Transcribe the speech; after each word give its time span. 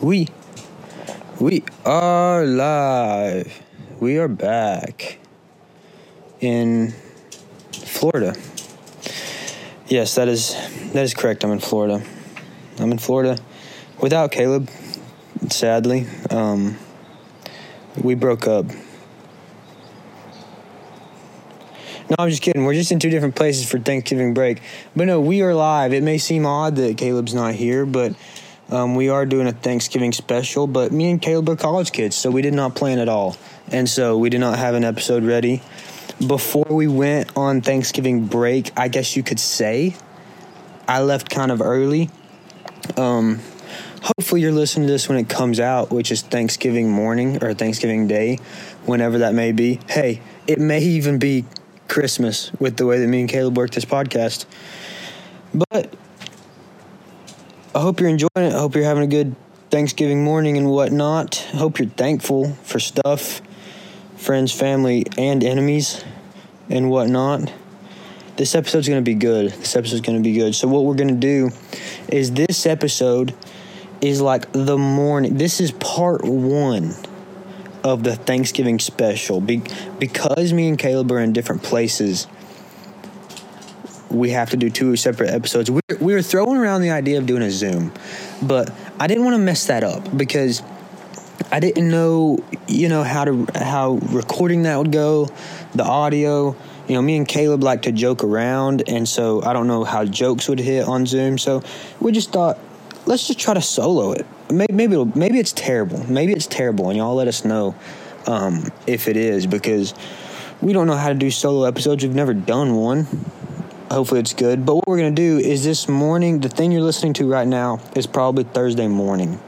We 0.00 0.28
we 1.38 1.62
are 1.84 2.46
live. 2.46 3.60
We 4.00 4.16
are 4.16 4.28
back 4.28 5.18
in 6.40 6.94
Florida. 7.70 8.34
Yes, 9.88 10.14
that 10.14 10.26
is 10.26 10.54
that 10.94 11.04
is 11.04 11.12
correct. 11.12 11.44
I'm 11.44 11.50
in 11.50 11.58
Florida. 11.58 12.02
I'm 12.78 12.92
in 12.92 12.96
Florida 12.96 13.36
without 14.00 14.32
Caleb. 14.32 14.70
Sadly, 15.50 16.06
um, 16.30 16.78
we 18.02 18.14
broke 18.14 18.46
up. 18.46 18.64
No, 22.08 22.16
I'm 22.18 22.30
just 22.30 22.40
kidding. 22.40 22.64
We're 22.64 22.72
just 22.72 22.90
in 22.90 22.98
two 22.98 23.10
different 23.10 23.36
places 23.36 23.70
for 23.70 23.78
Thanksgiving 23.78 24.32
break. 24.32 24.62
But 24.96 25.08
no, 25.08 25.20
we 25.20 25.42
are 25.42 25.54
live. 25.54 25.92
It 25.92 26.02
may 26.02 26.16
seem 26.16 26.46
odd 26.46 26.76
that 26.76 26.96
Caleb's 26.96 27.34
not 27.34 27.54
here, 27.54 27.84
but 27.84 28.14
um, 28.70 28.94
we 28.94 29.08
are 29.08 29.26
doing 29.26 29.46
a 29.46 29.52
Thanksgiving 29.52 30.12
special, 30.12 30.66
but 30.66 30.92
me 30.92 31.10
and 31.10 31.20
Caleb 31.20 31.48
are 31.48 31.56
college 31.56 31.92
kids, 31.92 32.16
so 32.16 32.30
we 32.30 32.42
did 32.42 32.54
not 32.54 32.74
plan 32.74 32.98
at 32.98 33.08
all. 33.08 33.36
And 33.72 33.88
so 33.88 34.16
we 34.16 34.30
did 34.30 34.40
not 34.40 34.58
have 34.58 34.74
an 34.74 34.84
episode 34.84 35.24
ready. 35.24 35.62
Before 36.24 36.66
we 36.68 36.86
went 36.86 37.36
on 37.36 37.62
Thanksgiving 37.62 38.26
break, 38.26 38.70
I 38.78 38.88
guess 38.88 39.16
you 39.16 39.22
could 39.22 39.40
say, 39.40 39.96
I 40.86 41.00
left 41.00 41.30
kind 41.30 41.50
of 41.50 41.60
early. 41.60 42.10
Um, 42.96 43.40
hopefully, 44.02 44.40
you're 44.40 44.52
listening 44.52 44.86
to 44.86 44.92
this 44.92 45.08
when 45.08 45.18
it 45.18 45.28
comes 45.28 45.60
out, 45.60 45.90
which 45.90 46.12
is 46.12 46.22
Thanksgiving 46.22 46.90
morning 46.90 47.42
or 47.42 47.54
Thanksgiving 47.54 48.06
day, 48.06 48.38
whenever 48.84 49.18
that 49.18 49.34
may 49.34 49.52
be. 49.52 49.80
Hey, 49.88 50.20
it 50.46 50.58
may 50.58 50.80
even 50.80 51.18
be 51.18 51.44
Christmas 51.88 52.52
with 52.60 52.76
the 52.76 52.86
way 52.86 53.00
that 53.00 53.06
me 53.06 53.20
and 53.20 53.28
Caleb 53.28 53.56
work 53.56 53.70
this 53.70 53.84
podcast. 53.84 54.46
But 55.54 55.94
I 57.72 57.78
hope 57.78 58.00
you're 58.00 58.08
enjoying 58.08 58.30
it. 58.34 58.52
I 58.52 58.58
hope 58.58 58.74
you're 58.74 58.82
having 58.82 59.04
a 59.04 59.06
good 59.06 59.36
Thanksgiving 59.70 60.24
morning 60.24 60.56
and 60.56 60.68
whatnot. 60.68 61.46
I 61.54 61.58
hope 61.58 61.78
you're 61.78 61.88
thankful 61.88 62.54
for 62.64 62.80
stuff, 62.80 63.40
friends, 64.16 64.50
family, 64.50 65.06
and 65.16 65.44
enemies 65.44 66.04
and 66.68 66.90
whatnot. 66.90 67.52
This 68.36 68.56
episode's 68.56 68.88
going 68.88 68.98
to 68.98 69.08
be 69.08 69.14
good. 69.14 69.52
This 69.52 69.76
episode's 69.76 70.00
going 70.00 70.18
to 70.18 70.22
be 70.22 70.34
good. 70.34 70.56
So, 70.56 70.66
what 70.66 70.84
we're 70.84 70.96
going 70.96 71.14
to 71.14 71.14
do 71.14 71.50
is 72.08 72.32
this 72.32 72.66
episode 72.66 73.36
is 74.00 74.20
like 74.20 74.50
the 74.50 74.76
morning. 74.76 75.36
This 75.36 75.60
is 75.60 75.70
part 75.70 76.24
one 76.24 76.92
of 77.84 78.02
the 78.02 78.16
Thanksgiving 78.16 78.80
special. 78.80 79.40
Be- 79.40 79.62
because 80.00 80.52
me 80.52 80.68
and 80.68 80.76
Caleb 80.76 81.12
are 81.12 81.20
in 81.20 81.32
different 81.32 81.62
places 81.62 82.26
we 84.10 84.30
have 84.30 84.50
to 84.50 84.56
do 84.56 84.70
two 84.70 84.96
separate 84.96 85.30
episodes. 85.30 85.70
We 85.70 85.80
we 86.00 86.12
were 86.12 86.22
throwing 86.22 86.56
around 86.56 86.82
the 86.82 86.90
idea 86.90 87.18
of 87.18 87.26
doing 87.26 87.42
a 87.42 87.50
Zoom, 87.50 87.92
but 88.42 88.72
I 88.98 89.06
didn't 89.06 89.24
want 89.24 89.34
to 89.34 89.38
mess 89.38 89.66
that 89.66 89.84
up 89.84 90.16
because 90.16 90.62
I 91.52 91.60
didn't 91.60 91.88
know, 91.88 92.44
you 92.68 92.88
know, 92.88 93.02
how 93.02 93.24
to 93.24 93.46
how 93.54 93.94
recording 94.10 94.62
that 94.62 94.76
would 94.76 94.92
go, 94.92 95.28
the 95.74 95.84
audio. 95.84 96.56
You 96.88 96.96
know, 96.96 97.02
me 97.02 97.16
and 97.16 97.28
Caleb 97.28 97.62
like 97.62 97.82
to 97.82 97.92
joke 97.92 98.24
around, 98.24 98.82
and 98.88 99.08
so 99.08 99.42
I 99.44 99.52
don't 99.52 99.68
know 99.68 99.84
how 99.84 100.04
jokes 100.04 100.48
would 100.48 100.58
hit 100.58 100.88
on 100.88 101.06
Zoom. 101.06 101.38
So 101.38 101.62
we 102.00 102.10
just 102.10 102.32
thought, 102.32 102.58
let's 103.06 103.28
just 103.28 103.38
try 103.38 103.54
to 103.54 103.62
solo 103.62 104.12
it. 104.12 104.26
Maybe 104.50 104.72
maybe, 104.72 105.04
maybe 105.14 105.38
it's 105.38 105.52
terrible. 105.52 106.04
Maybe 106.10 106.32
it's 106.32 106.48
terrible, 106.48 106.88
and 106.88 106.98
y'all 106.98 107.14
let 107.14 107.28
us 107.28 107.44
know 107.44 107.76
um, 108.26 108.72
if 108.88 109.06
it 109.06 109.16
is 109.16 109.46
because 109.46 109.94
we 110.60 110.72
don't 110.72 110.88
know 110.88 110.96
how 110.96 111.08
to 111.10 111.14
do 111.14 111.30
solo 111.30 111.64
episodes. 111.64 112.02
We've 112.02 112.14
never 112.14 112.34
done 112.34 112.74
one 112.74 113.06
hopefully 113.90 114.20
it's 114.20 114.34
good. 114.34 114.64
But 114.64 114.76
what 114.76 114.86
we're 114.86 114.98
going 114.98 115.14
to 115.14 115.22
do 115.22 115.38
is 115.38 115.64
this 115.64 115.88
morning, 115.88 116.40
the 116.40 116.48
thing 116.48 116.72
you're 116.72 116.82
listening 116.82 117.14
to 117.14 117.28
right 117.28 117.46
now 117.46 117.80
is 117.94 118.06
probably 118.06 118.44
Thursday 118.44 118.88
morning. 118.88 119.40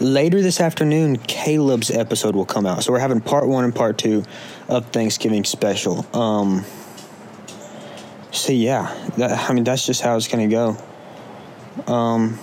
Later 0.00 0.42
this 0.42 0.60
afternoon, 0.60 1.18
Caleb's 1.18 1.90
episode 1.90 2.34
will 2.34 2.46
come 2.46 2.66
out. 2.66 2.82
So 2.82 2.92
we're 2.92 2.98
having 2.98 3.20
part 3.20 3.46
one 3.46 3.64
and 3.64 3.74
part 3.74 3.96
two 3.98 4.24
of 4.68 4.86
Thanksgiving 4.86 5.44
special. 5.44 6.04
Um, 6.14 6.64
so 8.32 8.52
yeah, 8.52 8.92
that, 9.16 9.48
I 9.48 9.52
mean 9.52 9.64
that's 9.64 9.86
just 9.86 10.00
how 10.00 10.16
it's 10.16 10.26
going 10.26 10.50
to 10.50 10.54
go. 10.54 11.92
Um, 11.92 12.38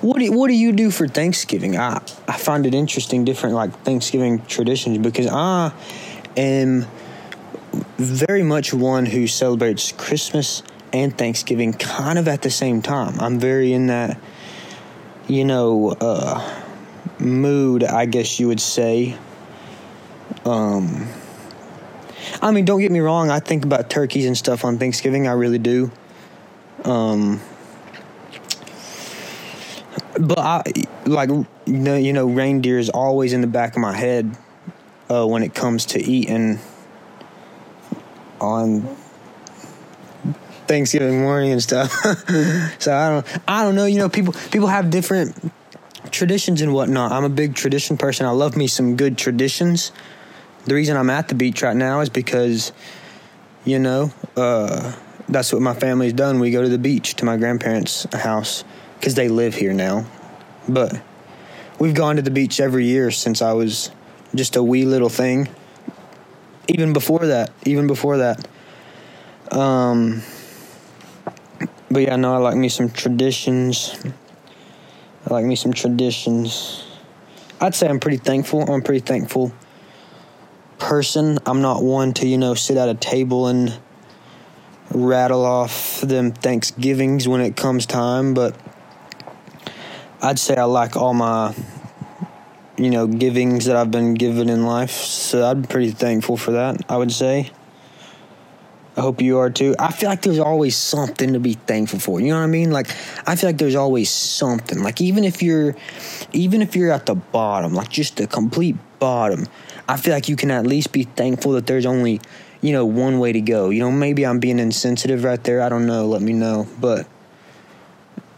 what 0.00 0.18
do 0.18 0.32
what 0.32 0.48
do 0.48 0.54
you 0.54 0.72
do 0.72 0.90
for 0.90 1.06
Thanksgiving? 1.06 1.76
I 1.76 2.02
I 2.26 2.36
find 2.36 2.66
it 2.66 2.74
interesting, 2.74 3.24
different 3.24 3.54
like 3.54 3.72
Thanksgiving 3.84 4.44
traditions 4.46 4.98
because 4.98 5.28
I 5.28 5.72
am 6.36 6.86
very 8.00 8.42
much 8.42 8.72
one 8.72 9.04
who 9.04 9.26
celebrates 9.26 9.92
Christmas 9.92 10.62
and 10.92 11.16
Thanksgiving 11.16 11.74
kind 11.74 12.18
of 12.18 12.28
at 12.28 12.42
the 12.42 12.50
same 12.50 12.80
time. 12.82 13.20
I'm 13.20 13.38
very 13.38 13.72
in 13.72 13.88
that, 13.88 14.18
you 15.28 15.44
know, 15.44 15.90
uh, 16.00 16.64
mood, 17.18 17.84
I 17.84 18.06
guess 18.06 18.40
you 18.40 18.48
would 18.48 18.60
say. 18.60 19.16
Um, 20.44 21.08
I 22.40 22.50
mean, 22.52 22.64
don't 22.64 22.80
get 22.80 22.90
me 22.90 23.00
wrong. 23.00 23.30
I 23.30 23.40
think 23.40 23.64
about 23.64 23.90
turkeys 23.90 24.24
and 24.24 24.36
stuff 24.36 24.64
on 24.64 24.78
Thanksgiving. 24.78 25.28
I 25.28 25.32
really 25.32 25.58
do. 25.58 25.92
Um, 26.84 27.40
but 30.18 30.38
I 30.38 30.62
like 31.04 31.28
you 31.28 31.46
know, 31.66 31.96
you 31.96 32.12
know, 32.14 32.26
reindeer 32.26 32.78
is 32.78 32.88
always 32.88 33.34
in 33.34 33.42
the 33.42 33.46
back 33.46 33.76
of 33.76 33.82
my 33.82 33.94
head 33.94 34.34
uh, 35.10 35.26
when 35.26 35.42
it 35.42 35.54
comes 35.54 35.84
to 35.86 36.00
eating 36.00 36.58
on 38.40 38.96
Thanksgiving 40.66 41.20
morning 41.20 41.52
and 41.52 41.62
stuff. 41.62 41.90
so 42.78 42.94
I 42.94 43.08
don't 43.10 43.26
I 43.48 43.64
don't 43.64 43.74
know, 43.74 43.86
you 43.86 43.98
know, 43.98 44.08
people 44.08 44.34
people 44.50 44.68
have 44.68 44.90
different 44.90 45.52
traditions 46.10 46.62
and 46.62 46.72
whatnot. 46.72 47.12
I'm 47.12 47.24
a 47.24 47.28
big 47.28 47.54
tradition 47.54 47.96
person. 47.96 48.26
I 48.26 48.30
love 48.30 48.56
me 48.56 48.66
some 48.66 48.96
good 48.96 49.18
traditions. 49.18 49.92
The 50.66 50.74
reason 50.74 50.96
I'm 50.96 51.10
at 51.10 51.28
the 51.28 51.34
beach 51.34 51.62
right 51.62 51.76
now 51.76 52.00
is 52.00 52.08
because, 52.08 52.72
you 53.64 53.78
know, 53.78 54.12
uh, 54.36 54.94
that's 55.28 55.52
what 55.52 55.62
my 55.62 55.74
family's 55.74 56.12
done. 56.12 56.38
We 56.38 56.50
go 56.50 56.62
to 56.62 56.68
the 56.68 56.78
beach 56.78 57.16
to 57.16 57.24
my 57.24 57.36
grandparents' 57.36 58.04
house 58.12 58.64
because 58.98 59.14
they 59.14 59.28
live 59.28 59.54
here 59.54 59.72
now. 59.72 60.06
But 60.68 61.00
we've 61.78 61.94
gone 61.94 62.16
to 62.16 62.22
the 62.22 62.30
beach 62.30 62.60
every 62.60 62.84
year 62.84 63.10
since 63.10 63.42
I 63.42 63.54
was 63.54 63.90
just 64.34 64.56
a 64.56 64.62
wee 64.62 64.84
little 64.84 65.08
thing 65.08 65.48
even 66.70 66.92
before 66.92 67.26
that, 67.26 67.52
even 67.64 67.86
before 67.86 68.18
that. 68.18 68.46
Um, 69.50 70.22
but 71.90 72.02
yeah, 72.02 72.16
no, 72.16 72.34
I 72.34 72.38
like 72.38 72.56
me 72.56 72.68
some 72.68 72.90
traditions. 72.90 73.98
I 75.26 75.34
like 75.34 75.44
me 75.44 75.56
some 75.56 75.72
traditions. 75.72 76.86
I'd 77.60 77.74
say 77.74 77.88
I'm 77.88 78.00
pretty 78.00 78.18
thankful. 78.18 78.62
I'm 78.62 78.80
a 78.80 78.82
pretty 78.82 79.04
thankful 79.04 79.52
person. 80.78 81.38
I'm 81.44 81.60
not 81.60 81.82
one 81.82 82.14
to, 82.14 82.26
you 82.26 82.38
know, 82.38 82.54
sit 82.54 82.76
at 82.76 82.88
a 82.88 82.94
table 82.94 83.48
and 83.48 83.78
rattle 84.92 85.44
off 85.44 86.00
them 86.00 86.32
Thanksgivings 86.32 87.28
when 87.28 87.40
it 87.40 87.56
comes 87.56 87.86
time, 87.86 88.34
but 88.34 88.56
I'd 90.22 90.38
say 90.38 90.56
I 90.56 90.64
like 90.64 90.96
all 90.96 91.14
my 91.14 91.54
you 92.80 92.88
know, 92.88 93.06
givings 93.06 93.66
that 93.66 93.76
I've 93.76 93.90
been 93.90 94.14
given 94.14 94.48
in 94.48 94.64
life. 94.64 94.90
So 94.90 95.44
I'm 95.44 95.64
pretty 95.64 95.90
thankful 95.90 96.38
for 96.38 96.52
that, 96.52 96.80
I 96.88 96.96
would 96.96 97.12
say. 97.12 97.50
I 98.96 99.02
hope 99.02 99.20
you 99.20 99.38
are 99.38 99.50
too. 99.50 99.74
I 99.78 99.92
feel 99.92 100.08
like 100.08 100.22
there's 100.22 100.38
always 100.38 100.76
something 100.76 101.34
to 101.34 101.40
be 101.40 101.54
thankful 101.54 102.00
for. 102.00 102.20
You 102.20 102.28
know 102.28 102.38
what 102.38 102.44
I 102.44 102.48
mean? 102.48 102.70
Like 102.70 102.88
I 103.26 103.36
feel 103.36 103.50
like 103.50 103.58
there's 103.58 103.74
always 103.74 104.10
something. 104.10 104.82
Like 104.82 105.00
even 105.00 105.24
if 105.24 105.42
you're 105.42 105.76
even 106.32 106.62
if 106.62 106.74
you're 106.74 106.90
at 106.90 107.06
the 107.06 107.14
bottom, 107.14 107.74
like 107.74 107.90
just 107.90 108.16
the 108.16 108.26
complete 108.26 108.76
bottom, 108.98 109.46
I 109.86 109.96
feel 109.96 110.14
like 110.14 110.28
you 110.28 110.36
can 110.36 110.50
at 110.50 110.66
least 110.66 110.92
be 110.92 111.04
thankful 111.04 111.52
that 111.52 111.66
there's 111.66 111.86
only, 111.86 112.20
you 112.62 112.72
know, 112.72 112.86
one 112.86 113.18
way 113.18 113.32
to 113.32 113.40
go. 113.40 113.70
You 113.70 113.80
know, 113.80 113.92
maybe 113.92 114.26
I'm 114.26 114.40
being 114.40 114.58
insensitive 114.58 115.22
right 115.22 115.42
there. 115.44 115.62
I 115.62 115.68
don't 115.68 115.86
know. 115.86 116.06
Let 116.06 116.22
me 116.22 116.32
know. 116.32 116.66
But 116.80 117.06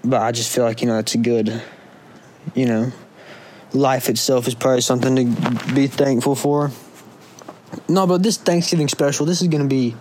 but 0.04 0.20
I 0.20 0.32
just 0.32 0.52
feel 0.52 0.64
like, 0.64 0.82
you 0.82 0.88
know, 0.88 0.98
it's 0.98 1.14
a 1.14 1.18
good, 1.18 1.62
you 2.54 2.66
know, 2.66 2.92
life 3.74 4.08
itself 4.08 4.46
is 4.46 4.54
probably 4.54 4.80
something 4.80 5.16
to 5.16 5.74
be 5.74 5.86
thankful 5.86 6.34
for. 6.34 6.70
No, 7.88 8.06
but 8.06 8.22
this 8.22 8.36
Thanksgiving 8.36 8.88
special, 8.88 9.26
this 9.26 9.40
is 9.40 9.48
going 9.48 9.62
to 9.62 9.68
be 9.68 9.96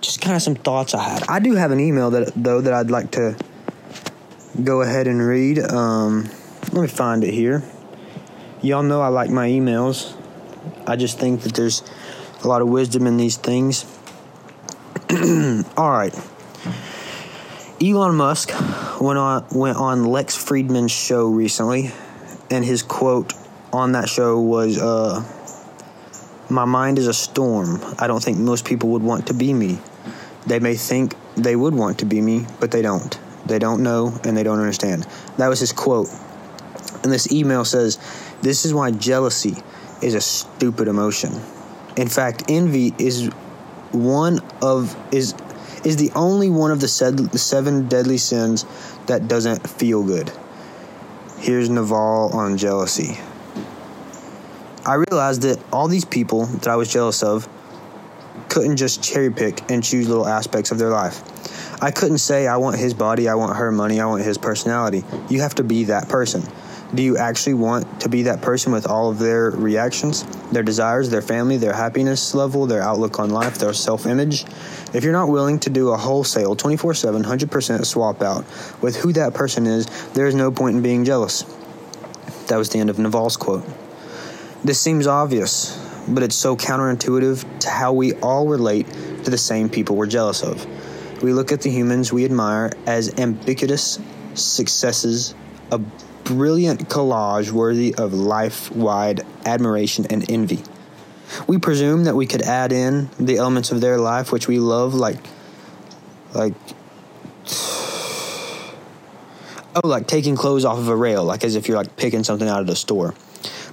just 0.00 0.20
kind 0.20 0.36
of 0.36 0.42
some 0.42 0.54
thoughts 0.54 0.94
I 0.94 1.02
had. 1.02 1.24
I 1.28 1.40
do 1.40 1.54
have 1.54 1.70
an 1.70 1.80
email 1.80 2.10
that 2.10 2.32
though 2.36 2.60
that 2.60 2.72
I'd 2.72 2.90
like 2.90 3.12
to 3.12 3.36
go 4.62 4.82
ahead 4.82 5.06
and 5.06 5.20
read. 5.20 5.58
Um, 5.58 6.28
let 6.72 6.82
me 6.82 6.88
find 6.88 7.24
it 7.24 7.32
here. 7.32 7.62
Y'all 8.62 8.82
know 8.82 9.00
I 9.00 9.08
like 9.08 9.30
my 9.30 9.48
emails. 9.48 10.14
I 10.86 10.96
just 10.96 11.18
think 11.18 11.42
that 11.42 11.54
there's 11.54 11.82
a 12.42 12.48
lot 12.48 12.62
of 12.62 12.68
wisdom 12.68 13.06
in 13.06 13.16
these 13.16 13.36
things. 13.36 13.84
All 15.76 15.90
right. 15.90 16.14
Elon 17.82 18.14
Musk 18.14 18.52
went 19.00 19.18
on 19.18 19.46
went 19.52 19.76
on 19.76 20.04
Lex 20.04 20.36
Fridman's 20.36 20.92
show 20.92 21.26
recently 21.26 21.92
and 22.50 22.64
his 22.64 22.82
quote 22.82 23.32
on 23.72 23.92
that 23.92 24.08
show 24.08 24.40
was, 24.40 24.78
uh, 24.78 25.22
"My 26.48 26.64
mind 26.64 26.98
is 26.98 27.06
a 27.06 27.14
storm. 27.14 27.80
I 27.98 28.06
don't 28.06 28.22
think 28.22 28.38
most 28.38 28.64
people 28.64 28.90
would 28.90 29.02
want 29.02 29.26
to 29.26 29.34
be 29.34 29.52
me. 29.52 29.78
They 30.46 30.60
may 30.60 30.76
think 30.76 31.14
they 31.36 31.56
would 31.56 31.74
want 31.74 31.98
to 31.98 32.06
be 32.06 32.20
me, 32.20 32.46
but 32.60 32.70
they 32.70 32.82
don't. 32.82 33.18
They 33.46 33.58
don't 33.58 33.82
know 33.82 34.14
and 34.24 34.36
they 34.36 34.42
don't 34.42 34.60
understand." 34.60 35.06
That 35.38 35.48
was 35.48 35.60
his 35.60 35.72
quote. 35.72 36.08
And 37.02 37.12
this 37.12 37.30
email 37.30 37.64
says, 37.64 37.98
This 38.42 38.64
is 38.64 38.74
why 38.74 38.90
jealousy 38.90 39.56
is 40.02 40.14
a 40.14 40.20
stupid 40.20 40.88
emotion. 40.88 41.32
In 41.96 42.08
fact, 42.08 42.44
envy 42.48 42.94
is 42.98 43.28
one 43.92 44.40
of 44.60 44.96
is 45.12 45.34
is 45.84 45.96
the 45.96 46.10
only 46.14 46.50
one 46.50 46.70
of 46.70 46.80
the 46.80 46.88
seven 46.88 47.88
deadly 47.88 48.18
sins 48.18 48.66
that 49.06 49.28
doesn't 49.28 49.68
feel 49.68 50.02
good. 50.02 50.32
Here's 51.38 51.68
Naval 51.68 52.30
on 52.32 52.56
jealousy. 52.56 53.18
I 54.86 54.94
realized 54.94 55.42
that 55.42 55.62
all 55.72 55.86
these 55.86 56.04
people 56.04 56.46
that 56.46 56.68
I 56.68 56.76
was 56.76 56.90
jealous 56.90 57.22
of 57.22 57.48
couldn't 58.48 58.78
just 58.78 59.02
cherry 59.02 59.30
pick 59.30 59.70
and 59.70 59.84
choose 59.84 60.08
little 60.08 60.26
aspects 60.26 60.70
of 60.70 60.78
their 60.78 60.88
life. 60.88 61.22
I 61.82 61.90
couldn't 61.90 62.18
say, 62.18 62.46
I 62.46 62.56
want 62.56 62.76
his 62.76 62.94
body, 62.94 63.28
I 63.28 63.34
want 63.34 63.56
her 63.56 63.70
money, 63.70 64.00
I 64.00 64.06
want 64.06 64.22
his 64.22 64.38
personality. 64.38 65.04
You 65.28 65.42
have 65.42 65.54
to 65.56 65.64
be 65.64 65.84
that 65.84 66.08
person. 66.08 66.42
Do 66.94 67.02
you 67.02 67.18
actually 67.18 67.54
want 67.54 68.02
to 68.02 68.08
be 68.08 68.22
that 68.22 68.42
person 68.42 68.72
with 68.72 68.86
all 68.86 69.10
of 69.10 69.18
their 69.18 69.50
reactions, 69.50 70.22
their 70.52 70.62
desires, 70.62 71.10
their 71.10 71.22
family, 71.22 71.56
their 71.56 71.72
happiness 71.72 72.32
level, 72.34 72.66
their 72.66 72.80
outlook 72.80 73.18
on 73.18 73.30
life, 73.30 73.58
their 73.58 73.72
self 73.72 74.06
image? 74.06 74.44
If 74.94 75.02
you're 75.02 75.12
not 75.12 75.28
willing 75.28 75.58
to 75.60 75.70
do 75.70 75.90
a 75.90 75.96
wholesale 75.96 76.54
24 76.54 76.94
7, 76.94 77.24
100% 77.24 77.84
swap 77.84 78.22
out 78.22 78.44
with 78.80 78.96
who 78.96 79.12
that 79.14 79.34
person 79.34 79.66
is, 79.66 79.86
there 80.12 80.26
is 80.26 80.34
no 80.34 80.52
point 80.52 80.76
in 80.76 80.82
being 80.82 81.04
jealous. 81.04 81.42
That 82.46 82.56
was 82.56 82.70
the 82.70 82.78
end 82.78 82.90
of 82.90 82.98
Naval's 82.98 83.36
quote. 83.36 83.66
This 84.64 84.80
seems 84.80 85.08
obvious, 85.08 85.76
but 86.06 86.22
it's 86.22 86.36
so 86.36 86.56
counterintuitive 86.56 87.60
to 87.60 87.70
how 87.70 87.92
we 87.92 88.14
all 88.14 88.46
relate 88.46 88.86
to 89.24 89.30
the 89.30 89.38
same 89.38 89.68
people 89.68 89.96
we're 89.96 90.06
jealous 90.06 90.42
of. 90.42 90.64
We 91.22 91.32
look 91.32 91.50
at 91.50 91.62
the 91.62 91.70
humans 91.70 92.12
we 92.12 92.24
admire 92.24 92.70
as 92.86 93.18
ambiguous 93.18 93.98
successes, 94.34 95.34
brilliant 96.26 96.88
collage 96.88 97.50
worthy 97.52 97.94
of 97.94 98.12
life 98.12 98.70
wide 98.72 99.22
admiration 99.46 100.06
and 100.10 100.28
envy. 100.30 100.62
We 101.46 101.58
presume 101.58 102.04
that 102.04 102.14
we 102.14 102.26
could 102.26 102.42
add 102.42 102.72
in 102.72 103.08
the 103.18 103.36
elements 103.38 103.70
of 103.70 103.80
their 103.80 103.98
life 103.98 104.32
which 104.32 104.48
we 104.48 104.58
love, 104.58 104.94
like, 104.94 105.18
like, 106.34 106.54
oh, 109.76 109.80
like 109.84 110.06
taking 110.06 110.36
clothes 110.36 110.64
off 110.64 110.78
of 110.78 110.88
a 110.88 110.96
rail, 110.96 111.24
like 111.24 111.44
as 111.44 111.54
if 111.54 111.68
you're 111.68 111.76
like 111.76 111.96
picking 111.96 112.24
something 112.24 112.48
out 112.48 112.60
of 112.60 112.66
the 112.66 112.76
store. 112.76 113.14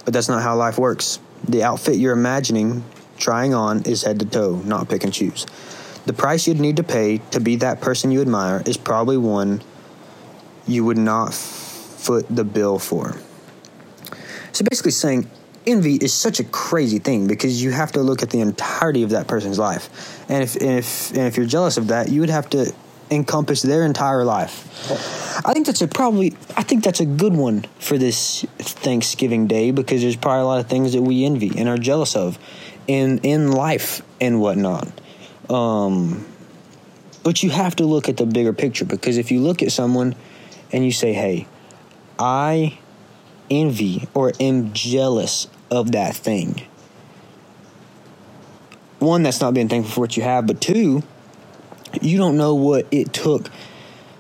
But 0.06 0.14
that's 0.14 0.30
not 0.30 0.44
how 0.44 0.56
life 0.56 0.78
works. 0.78 1.20
The 1.48 1.64
outfit 1.64 1.96
you're 1.96 2.14
imagining 2.14 2.84
trying 3.18 3.54
on 3.54 3.84
is 3.84 4.04
head 4.04 4.20
to 4.20 4.26
toe, 4.26 4.62
not 4.66 4.90
pick 4.90 5.04
and 5.04 5.14
choose. 5.14 5.46
The 6.06 6.14
price 6.14 6.48
you'd 6.48 6.60
need 6.60 6.78
to 6.78 6.84
pay 6.84 7.20
to 7.32 7.40
be 7.40 7.56
that 7.58 7.82
person 7.82 8.12
you 8.12 8.22
admire 8.22 8.62
is 8.66 8.78
probably 8.78 9.18
one 9.18 9.62
you 10.68 10.84
would 10.86 10.98
not 10.98 11.34
foot 12.04 12.26
the 12.30 12.44
bill 12.44 12.80
for. 12.80 13.16
So 14.52 14.64
basically, 14.70 14.92
saying 14.92 15.30
envy 15.66 15.96
is 15.96 16.14
such 16.14 16.40
a 16.40 16.44
crazy 16.44 17.00
thing 17.00 17.28
because 17.28 17.64
you 17.64 17.72
have 17.72 17.94
to 17.94 18.02
look 18.02 18.22
at 18.22 18.30
the 18.30 18.42
entirety 18.42 19.04
of 19.04 19.12
that 19.12 19.28
person's 19.28 19.58
life, 19.58 20.24
and 20.30 20.44
if 20.44 20.56
and 20.56 20.80
if 20.80 21.10
and 21.12 21.22
if 21.22 21.38
you're 21.38 21.46
jealous 21.46 21.78
of 21.78 21.88
that, 21.88 22.10
you 22.10 22.20
would 22.20 22.30
have 22.30 22.50
to 22.52 22.72
encompass 23.10 23.62
their 23.62 23.86
entire 23.86 24.24
life. 24.24 24.70
I 25.46 25.54
think 25.54 25.66
that's 25.66 25.82
a 25.82 25.88
probably 25.88 26.36
I 26.56 26.64
think 26.64 26.84
that's 26.84 27.00
a 27.00 27.06
good 27.06 27.34
one 27.34 27.66
for 27.80 27.98
this 27.98 28.46
Thanksgiving 28.60 29.48
Day 29.48 29.72
because 29.72 30.02
there's 30.02 30.16
probably 30.16 30.42
a 30.42 30.46
lot 30.46 30.60
of 30.60 30.68
things 30.68 30.94
that 30.94 31.02
we 31.02 31.26
envy 31.26 31.52
and 31.58 31.70
are 31.70 31.78
jealous 31.78 32.16
of 32.16 32.38
in 32.88 33.20
in 33.20 33.52
life 33.52 34.02
and 34.20 34.42
whatnot. 34.42 34.88
Um, 35.50 36.26
but 37.24 37.42
you 37.42 37.50
have 37.50 37.76
to 37.78 37.86
look 37.86 38.10
at 38.10 38.18
the 38.18 38.26
bigger 38.26 38.54
picture 38.54 38.86
because 38.86 39.18
if 39.18 39.32
you 39.32 39.40
look 39.40 39.62
at 39.64 39.72
someone 39.72 40.16
and 40.72 40.84
you 40.84 40.92
say, 40.92 41.14
"Hey, 41.14 41.48
I 42.20 42.80
envy 43.50 44.08
or 44.14 44.34
am 44.40 44.74
jealous 44.74 45.48
of 45.70 45.92
that 45.92 46.16
thing," 46.16 46.62
one, 49.00 49.24
that's 49.24 49.42
not 49.42 49.54
being 49.54 49.70
thankful 49.70 49.94
for 49.94 50.02
what 50.02 50.18
you 50.18 50.24
have, 50.24 50.48
but 50.48 50.62
two, 50.62 51.04
you 52.02 52.18
don't 52.18 52.38
know 52.38 52.56
what 52.56 52.88
it 52.92 53.14
took 53.14 53.50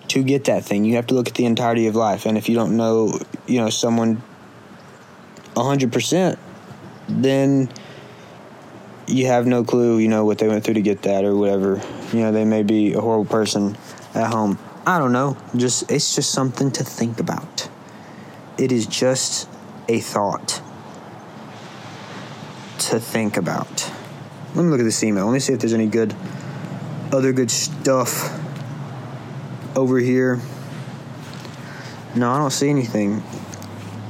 to 0.10 0.24
get 0.24 0.46
that 0.46 0.64
thing. 0.64 0.86
You 0.86 0.96
have 0.96 1.08
to 1.08 1.16
look 1.16 1.28
at 1.28 1.36
the 1.36 1.46
entirety 1.46 1.88
of 1.88 1.96
life. 1.96 2.26
And 2.26 2.38
if 2.38 2.50
you 2.50 2.56
don't 2.56 2.78
know, 2.78 3.18
you 3.48 3.60
know, 3.60 3.70
someone 3.70 4.22
100%, 5.56 6.38
then 7.08 7.70
you 9.08 9.28
have 9.28 9.48
no 9.48 9.64
clue, 9.64 9.98
you 9.98 10.08
know, 10.08 10.26
what 10.26 10.38
they 10.38 10.48
went 10.48 10.64
through 10.64 10.76
to 10.76 10.82
get 10.82 11.04
that 11.04 11.24
or 11.24 11.36
whatever. 11.36 11.82
You 12.12 12.22
know, 12.22 12.32
they 12.32 12.46
may 12.46 12.64
be 12.64 12.94
a 12.94 13.02
horrible 13.02 13.26
person 13.26 13.78
at 14.14 14.32
home. 14.32 14.60
I 14.86 15.00
don't 15.00 15.14
know. 15.14 15.38
Just 15.56 15.90
it's 15.92 16.16
just 16.16 16.32
something 16.32 16.72
to 16.72 16.84
think 16.84 17.20
about. 17.20 17.70
It 18.58 18.72
is 18.72 18.86
just 18.86 19.50
a 19.88 20.00
thought 20.00 20.62
to 22.80 23.00
think 23.00 23.38
about. 23.38 23.92
Let 24.56 24.64
me 24.64 24.70
look 24.70 24.80
at 24.80 24.84
this 24.84 25.04
email. 25.04 25.26
Let 25.26 25.34
me 25.34 25.40
see 25.40 25.54
if 25.54 25.60
there's 25.60 25.74
any 25.74 25.88
good 25.88 26.16
other 27.12 27.34
good 27.34 27.50
stuff 27.50 28.40
over 29.76 29.98
here. 29.98 30.40
No, 32.16 32.32
I 32.32 32.38
don't 32.38 32.52
see 32.52 32.70
anything. 32.70 33.24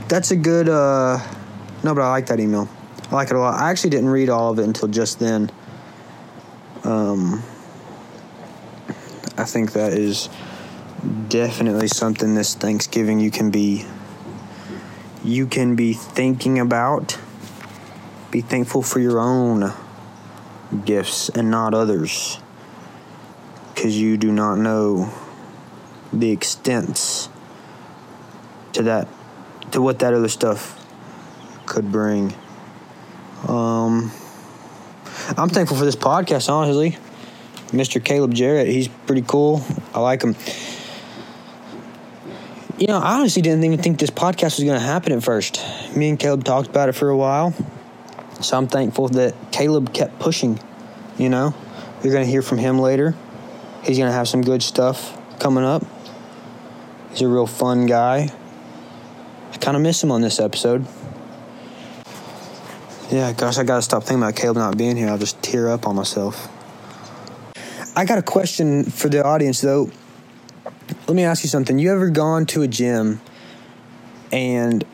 That's 0.10 0.32
a 0.32 0.36
good 0.36 0.68
uh 0.68 1.20
no, 1.84 1.96
but 1.96 2.02
I 2.02 2.10
like 2.10 2.28
that 2.28 2.40
email. 2.40 2.68
I 3.10 3.16
like 3.16 3.30
it 3.30 3.36
a 3.36 3.40
lot. 3.40 3.60
I 3.60 3.70
actually 3.70 3.92
didn't 3.92 4.10
read 4.10 4.30
all 4.30 4.52
of 4.52 4.60
it 4.60 4.64
until 4.64 4.90
just 4.90 5.20
then. 5.20 5.50
Um 6.84 7.44
I 9.38 9.46
think 9.46 9.74
that 9.74 9.94
is 9.94 10.30
definitely 11.30 11.88
something 11.88 12.36
this 12.36 12.56
Thanksgiving 12.56 13.20
you 13.20 13.32
can 13.32 13.50
be 13.50 13.86
you 15.24 15.48
can 15.48 15.76
be 15.76 15.94
thinking 15.94 16.60
about. 16.60 17.18
Be 18.32 18.42
thankful 18.42 18.82
for 18.82 19.00
your 19.00 19.20
own 19.20 19.74
gifts 20.86 21.30
and 21.30 21.52
not 21.52 21.74
others 21.74 22.40
because 23.74 24.00
you 24.00 24.18
do 24.18 24.32
not 24.32 24.56
know 24.58 25.12
the 26.12 26.32
extents 26.32 27.30
to 28.74 28.84
that 28.84 29.08
to 29.72 29.82
what 29.82 30.00
that 30.00 30.14
other 30.14 30.28
stuff 30.28 30.80
could 31.66 31.92
bring. 31.92 32.34
Um, 33.48 34.12
I'm 35.38 35.50
thankful 35.50 35.78
for 35.78 35.86
this 35.86 35.96
podcast, 35.96 36.50
honestly. 36.50 36.98
Mr. 37.68 38.04
Caleb 38.04 38.34
Jarrett, 38.34 38.68
he's 38.68 38.88
pretty 38.88 39.24
cool. 39.24 39.64
I 39.94 40.00
like 40.00 40.22
him. 40.22 40.36
You 42.84 42.88
know, 42.88 43.00
I 43.00 43.18
honestly 43.18 43.42
didn't 43.42 43.64
even 43.64 43.82
think 43.82 43.98
this 43.98 44.10
podcast 44.10 44.58
was 44.58 44.66
going 44.66 44.78
to 44.78 44.86
happen 44.86 45.14
at 45.14 45.24
first. 45.24 45.62
Me 45.96 46.10
and 46.10 46.20
Caleb 46.20 46.44
talked 46.44 46.68
about 46.68 46.90
it 46.90 46.92
for 46.92 47.08
a 47.08 47.16
while. 47.16 47.54
So 48.42 48.58
I'm 48.58 48.68
thankful 48.68 49.08
that 49.08 49.54
Caleb 49.54 49.94
kept 49.94 50.20
pushing, 50.20 50.60
you 51.18 51.30
know. 51.30 51.56
You're 52.04 52.12
going 52.12 52.26
to 52.26 52.30
hear 52.30 52.42
from 52.42 52.58
him 52.58 52.80
later. 52.80 53.16
He's 53.86 53.98
going 53.98 54.10
to 54.10 54.14
have 54.14 54.28
some 54.28 54.42
good 54.42 54.62
stuff 54.62 55.18
coming 55.40 55.64
up. 55.64 55.86
He's 57.12 57.22
a 57.22 57.30
real 57.30 57.48
fun 57.48 57.86
guy. 57.86 58.28
I 59.54 59.58
kind 59.60 59.78
of 59.78 59.82
miss 59.82 60.04
him 60.04 60.12
on 60.12 60.20
this 60.20 60.42
episode. 60.42 60.86
Yeah, 63.10 63.32
gosh, 63.32 63.60
I 63.60 63.64
got 63.64 63.78
to 63.78 63.82
stop 63.82 64.04
thinking 64.04 64.24
about 64.24 64.36
Caleb 64.36 64.58
not 64.58 64.78
being 64.78 64.98
here. 64.98 65.08
I'll 65.08 65.18
just 65.18 65.42
tear 65.42 65.70
up 65.70 65.88
on 65.88 65.96
myself. 65.96 66.50
I 67.96 68.04
got 68.04 68.18
a 68.18 68.24
question 68.24 68.84
for 68.84 69.08
the 69.08 69.24
audience, 69.24 69.62
though. 69.62 69.90
Let 71.06 71.16
me 71.16 71.24
ask 71.26 71.44
you 71.44 71.50
something. 71.50 71.80
You 71.80 71.92
ever 71.92 72.10
gone 72.10 72.46
to 72.48 72.62
a 72.62 72.68
gym 72.68 73.20
and 74.32 74.86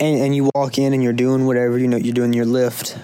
and, 0.00 0.20
and 0.22 0.34
you 0.34 0.50
walk 0.54 0.78
in 0.78 0.94
and 0.94 1.02
you're 1.02 1.12
doing 1.12 1.44
whatever 1.44 1.78
you 1.78 1.86
know 1.86 1.98
you're 1.98 2.14
doing 2.14 2.32
your 2.32 2.46
lift, 2.46 2.98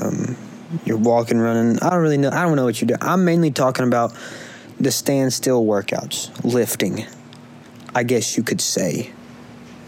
um, 0.00 0.36
you're 0.84 0.96
walking, 0.96 1.38
running. 1.38 1.80
I 1.80 1.90
don't 1.90 2.00
really 2.00 2.16
know. 2.16 2.30
I 2.30 2.44
don't 2.44 2.54
know 2.54 2.64
what 2.64 2.80
you're 2.80 2.86
doing. 2.86 3.02
I'm 3.02 3.24
mainly 3.24 3.50
talking 3.50 3.84
about 3.84 4.16
the 4.78 4.92
standstill 4.92 5.64
workouts, 5.64 6.30
lifting, 6.44 7.04
I 7.96 8.04
guess 8.04 8.36
you 8.36 8.44
could 8.44 8.60
say. 8.60 9.10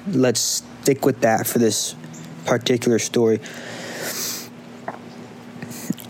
Let's 0.08 0.40
stick 0.40 1.04
with 1.04 1.20
that 1.20 1.46
for 1.46 1.60
this 1.60 1.94
particular 2.44 2.98
story. 2.98 3.38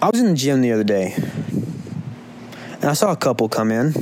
I 0.01 0.09
was 0.09 0.19
in 0.19 0.29
the 0.29 0.35
gym 0.35 0.63
the 0.63 0.73
other 0.73 0.85
day 0.85 1.13
and 1.17 2.85
I 2.87 2.95
saw 2.95 3.13
a 3.13 3.17
couple 3.17 3.51
come 3.51 3.71
in. 3.71 3.93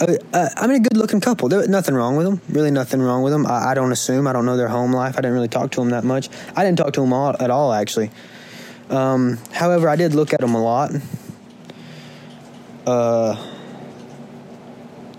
Uh, 0.00 0.16
uh, 0.32 0.48
I 0.56 0.66
mean, 0.66 0.76
a 0.76 0.80
good 0.80 0.96
looking 0.96 1.20
couple. 1.20 1.48
There 1.48 1.58
was 1.58 1.68
nothing 1.68 1.94
wrong 1.94 2.16
with 2.16 2.26
them. 2.26 2.40
Really, 2.48 2.70
nothing 2.70 3.02
wrong 3.02 3.22
with 3.22 3.32
them. 3.32 3.46
I, 3.46 3.70
I, 3.70 3.74
don't 3.74 3.90
assume. 3.90 4.26
I 4.26 4.32
don't 4.32 4.46
know 4.46 4.56
their 4.56 4.68
home 4.68 4.92
life. 4.92 5.14
I 5.14 5.22
didn't 5.22 5.34
really 5.34 5.48
talk 5.48 5.72
to 5.72 5.80
them 5.80 5.90
that 5.90 6.04
much. 6.04 6.28
I 6.54 6.64
didn't 6.64 6.78
talk 6.78 6.92
to 6.94 7.00
them 7.00 7.12
all, 7.12 7.34
at 7.40 7.50
all, 7.50 7.72
actually. 7.72 8.10
Um, 8.90 9.38
however, 9.52 9.88
I 9.88 9.96
did 9.96 10.14
look 10.14 10.32
at 10.32 10.40
them 10.40 10.54
a 10.54 10.62
lot 10.62 10.92
uh, 12.88 13.36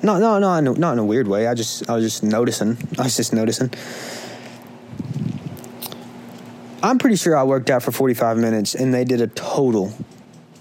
no, 0.01 0.17
no, 0.17 0.39
no, 0.39 0.59
not 0.73 0.93
in 0.93 0.99
a 0.99 1.05
weird 1.05 1.27
way. 1.27 1.45
I 1.45 1.53
just, 1.53 1.87
I 1.87 1.95
was 1.95 2.03
just 2.03 2.23
noticing. 2.23 2.77
I 2.97 3.03
was 3.03 3.15
just 3.15 3.31
noticing. 3.31 3.71
I'm 6.81 6.97
pretty 6.97 7.17
sure 7.17 7.37
I 7.37 7.43
worked 7.43 7.69
out 7.69 7.83
for 7.83 7.91
45 7.91 8.37
minutes, 8.37 8.73
and 8.73 8.91
they 8.93 9.03
did 9.03 9.21
a 9.21 9.27
total, 9.27 9.93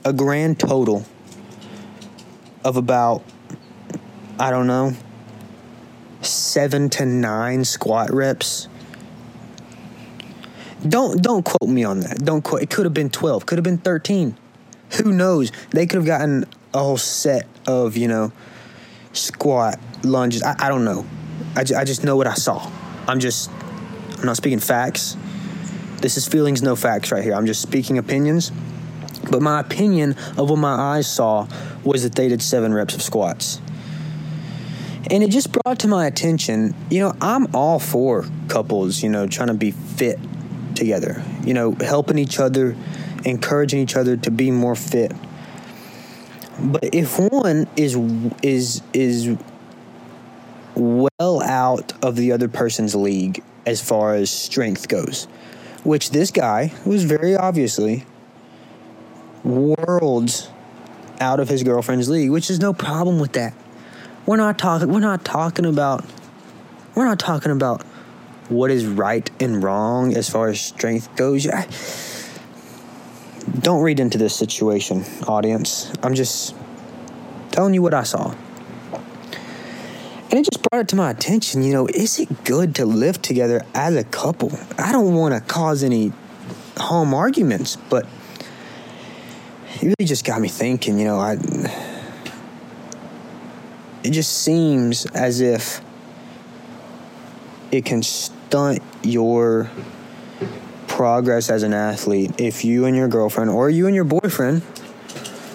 a 0.04 0.12
grand 0.12 0.58
total 0.58 1.06
of 2.62 2.76
about, 2.76 3.22
I 4.38 4.50
don't 4.50 4.66
know, 4.66 4.92
seven 6.22 6.88
to 6.90 7.06
nine 7.06 7.64
squat 7.64 8.12
reps. 8.12 8.68
Don't 10.86 11.20
don't 11.22 11.44
quote 11.44 11.68
me 11.68 11.82
on 11.84 12.00
that. 12.00 12.24
Don't 12.24 12.42
quote. 12.42 12.62
It 12.62 12.70
could 12.70 12.84
have 12.84 12.94
been 12.94 13.10
twelve. 13.10 13.46
Could 13.46 13.58
have 13.58 13.64
been 13.64 13.78
thirteen. 13.78 14.36
Who 15.02 15.12
knows? 15.12 15.50
They 15.70 15.86
could 15.86 15.96
have 15.96 16.06
gotten 16.06 16.44
a 16.72 16.78
whole 16.78 16.96
set 16.96 17.46
of 17.66 17.96
you 17.96 18.06
know 18.06 18.32
squat 19.12 19.78
lunges. 20.04 20.42
I, 20.42 20.54
I 20.58 20.68
don't 20.68 20.84
know. 20.84 21.04
I, 21.56 21.60
I 21.60 21.84
just 21.84 22.04
know 22.04 22.16
what 22.16 22.28
I 22.28 22.34
saw. 22.34 22.70
I'm 23.08 23.18
just 23.18 23.50
I'm 24.18 24.26
not 24.26 24.36
speaking 24.36 24.60
facts. 24.60 25.16
This 26.00 26.16
is 26.16 26.28
feelings, 26.28 26.62
no 26.62 26.76
facts, 26.76 27.10
right 27.10 27.24
here. 27.24 27.34
I'm 27.34 27.46
just 27.46 27.60
speaking 27.60 27.98
opinions. 27.98 28.52
But 29.30 29.42
my 29.42 29.58
opinion 29.58 30.14
of 30.36 30.48
what 30.48 30.58
my 30.58 30.74
eyes 30.74 31.10
saw 31.10 31.48
was 31.82 32.04
that 32.04 32.14
they 32.14 32.28
did 32.28 32.40
seven 32.40 32.72
reps 32.72 32.94
of 32.94 33.02
squats. 33.02 33.60
And 35.10 35.22
it 35.22 35.30
just 35.30 35.52
brought 35.52 35.78
to 35.80 35.88
my 35.88 36.06
attention, 36.06 36.74
you 36.90 37.00
know, 37.00 37.14
I'm 37.20 37.54
all 37.54 37.78
for 37.78 38.26
couples, 38.48 39.02
you 39.02 39.08
know, 39.08 39.26
trying 39.26 39.48
to 39.48 39.54
be 39.54 39.70
fit 39.70 40.18
together, 40.74 41.22
you 41.44 41.54
know, 41.54 41.72
helping 41.72 42.18
each 42.18 42.38
other, 42.38 42.76
encouraging 43.24 43.80
each 43.80 43.96
other 43.96 44.16
to 44.16 44.30
be 44.30 44.50
more 44.50 44.74
fit. 44.74 45.12
But 46.60 46.94
if 46.94 47.18
one 47.18 47.68
is 47.76 47.96
is 48.42 48.82
is 48.92 49.36
well 50.74 51.42
out 51.42 51.92
of 52.04 52.16
the 52.16 52.32
other 52.32 52.48
person's 52.48 52.94
league 52.94 53.42
as 53.66 53.80
far 53.80 54.14
as 54.14 54.30
strength 54.30 54.88
goes, 54.88 55.24
which 55.84 56.10
this 56.10 56.30
guy 56.30 56.72
was 56.84 57.04
very 57.04 57.36
obviously 57.36 58.04
worlds 59.44 60.48
out 61.20 61.40
of 61.40 61.48
his 61.48 61.62
girlfriend's 61.62 62.08
league, 62.08 62.30
which 62.30 62.50
is 62.50 62.60
no 62.60 62.72
problem 62.72 63.18
with 63.18 63.32
that. 63.32 63.54
We're 64.28 64.36
not 64.36 64.58
talking 64.58 64.92
we're 64.92 65.00
not 65.00 65.24
talking 65.24 65.64
about 65.64 66.04
we're 66.94 67.06
not 67.06 67.18
talking 67.18 67.50
about 67.50 67.82
what 68.50 68.70
is 68.70 68.84
right 68.84 69.30
and 69.40 69.64
wrong 69.64 70.14
as 70.14 70.28
far 70.28 70.48
as 70.48 70.60
strength 70.60 71.16
goes. 71.16 71.46
Don't 73.60 73.80
read 73.80 74.00
into 74.00 74.18
this 74.18 74.36
situation, 74.36 75.02
audience. 75.26 75.90
I'm 76.02 76.12
just 76.12 76.54
telling 77.52 77.72
you 77.72 77.80
what 77.80 77.94
I 77.94 78.02
saw. 78.02 78.34
And 78.92 80.34
it 80.34 80.44
just 80.44 80.62
brought 80.62 80.82
it 80.82 80.88
to 80.88 80.96
my 80.96 81.08
attention, 81.08 81.62
you 81.62 81.72
know, 81.72 81.86
is 81.86 82.18
it 82.18 82.44
good 82.44 82.74
to 82.74 82.84
live 82.84 83.22
together 83.22 83.62
as 83.74 83.96
a 83.96 84.04
couple? 84.04 84.52
I 84.76 84.92
don't 84.92 85.14
want 85.14 85.32
to 85.32 85.40
cause 85.40 85.82
any 85.82 86.12
home 86.76 87.14
arguments, 87.14 87.76
but 87.76 88.06
it 89.76 89.84
really 89.84 90.04
just 90.04 90.26
got 90.26 90.38
me 90.38 90.48
thinking, 90.48 90.98
you 90.98 91.06
know, 91.06 91.18
I 91.18 91.36
it 94.04 94.10
just 94.10 94.42
seems 94.42 95.06
as 95.06 95.40
if 95.40 95.80
it 97.70 97.84
can 97.84 98.02
stunt 98.02 98.80
your 99.02 99.70
progress 100.86 101.50
as 101.50 101.62
an 101.62 101.74
athlete. 101.74 102.40
If 102.40 102.64
you 102.64 102.86
and 102.86 102.96
your 102.96 103.08
girlfriend 103.08 103.50
or 103.50 103.70
you 103.70 103.86
and 103.86 103.94
your 103.94 104.04
boyfriend 104.04 104.62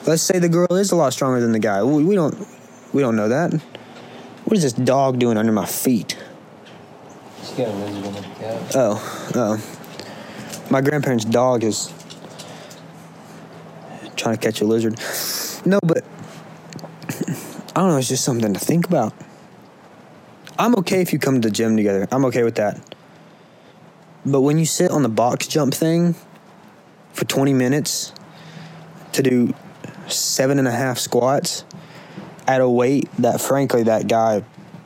let's 0.05 0.21
say 0.21 0.39
the 0.39 0.49
girl 0.49 0.71
is 0.71 0.91
a 0.91 0.95
lot 0.95 1.13
stronger 1.13 1.39
than 1.39 1.51
the 1.51 1.59
guy. 1.59 1.83
We, 1.83 2.03
we 2.03 2.15
don't 2.15 2.47
we 2.93 3.01
don't 3.01 3.15
know 3.15 3.29
that. 3.29 3.53
What 4.45 4.57
is 4.57 4.63
this 4.63 4.73
dog 4.73 5.19
doing 5.19 5.37
under 5.37 5.51
my 5.51 5.65
feet? 5.65 6.17
Oh 8.75 9.31
oh. 9.35 10.69
My 10.69 10.81
grandparents 10.81 11.25
dog 11.25 11.63
is 11.63 11.93
trying 14.15 14.37
to 14.37 14.41
catch 14.41 14.61
a 14.61 14.65
lizard. 14.65 14.99
No 15.65 15.79
but 15.83 16.03
I 17.75 17.79
don't 17.79 17.89
know, 17.89 17.97
it's 17.97 18.07
just 18.07 18.23
something 18.23 18.53
to 18.53 18.59
think 18.59 18.85
about. 18.85 19.13
I'm 20.59 20.75
okay 20.77 21.01
if 21.01 21.11
you 21.11 21.17
come 21.17 21.41
to 21.41 21.49
the 21.49 21.53
gym 21.53 21.75
together. 21.75 22.07
I'm 22.11 22.23
okay 22.25 22.43
with 22.43 22.55
that. 22.55 22.95
But 24.25 24.41
when 24.41 24.59
you 24.59 24.65
sit 24.65 24.91
on 24.91 25.01
the 25.01 25.09
box 25.09 25.47
jump 25.47 25.73
thing 25.73 26.15
for 27.13 27.25
20 27.25 27.53
minutes 27.53 28.13
to 29.13 29.23
do 29.23 29.53
seven 30.07 30.59
and 30.59 30.67
a 30.67 30.71
half 30.71 30.99
squats 30.99 31.65
at 32.47 32.61
a 32.61 32.69
weight 32.69 33.09
that, 33.17 33.41
frankly, 33.41 33.83
that 33.83 34.07
guy 34.07 34.43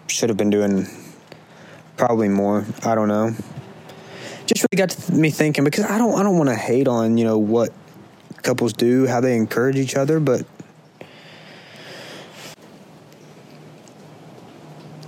should 0.08 0.30
have 0.30 0.38
been 0.38 0.50
doing 0.50 0.88
probably 1.98 2.30
more. 2.30 2.66
I 2.84 2.96
don't 2.96 3.10
know. 3.10 3.36
Just 4.46 4.66
really 4.72 4.78
got 4.78 5.10
me 5.10 5.30
thinking 5.30 5.66
because 5.66 5.84
I 5.84 5.98
don't 5.98 6.18
I 6.18 6.24
don't 6.24 6.38
want 6.38 6.50
to 6.50 6.56
hate 6.56 6.88
on 6.88 7.18
you 7.18 7.26
know 7.26 7.38
what 7.38 7.74
couples 8.44 8.72
do, 8.72 9.06
how 9.06 9.20
they 9.20 9.36
encourage 9.36 9.76
each 9.76 9.96
other, 9.96 10.22
but 10.22 10.46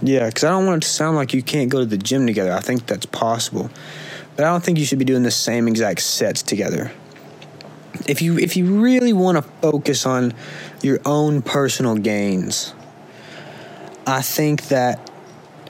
Yeah, 0.02 0.28
because 0.28 0.46
I 0.46 0.50
don't 0.50 0.66
want 0.66 0.84
it 0.84 0.88
to 0.88 0.92
sound 0.92 1.18
like 1.18 1.34
you 1.34 1.42
can't 1.44 1.70
go 1.70 1.80
to 1.80 1.86
the 1.86 1.98
gym 1.98 2.26
together. 2.26 2.54
I 2.54 2.62
think 2.62 2.86
that's 2.86 3.06
possible, 3.06 3.70
but 4.36 4.46
I 4.46 4.50
don't 4.50 4.64
think 4.64 4.78
you 4.78 4.86
should 4.86 5.00
be 5.00 5.06
doing 5.06 5.24
the 5.24 5.32
same 5.32 5.68
exact 5.68 6.02
sets 6.02 6.42
together. 6.42 6.92
If 8.08 8.22
you 8.22 8.38
if 8.40 8.56
you 8.56 8.82
really 8.82 9.12
want 9.12 9.38
to 9.38 9.42
focus 9.62 10.06
on 10.06 10.34
your 10.82 11.00
own 11.06 11.42
personal 11.42 11.98
gains, 11.98 12.74
I 14.08 14.22
think 14.22 14.70
that 14.70 15.10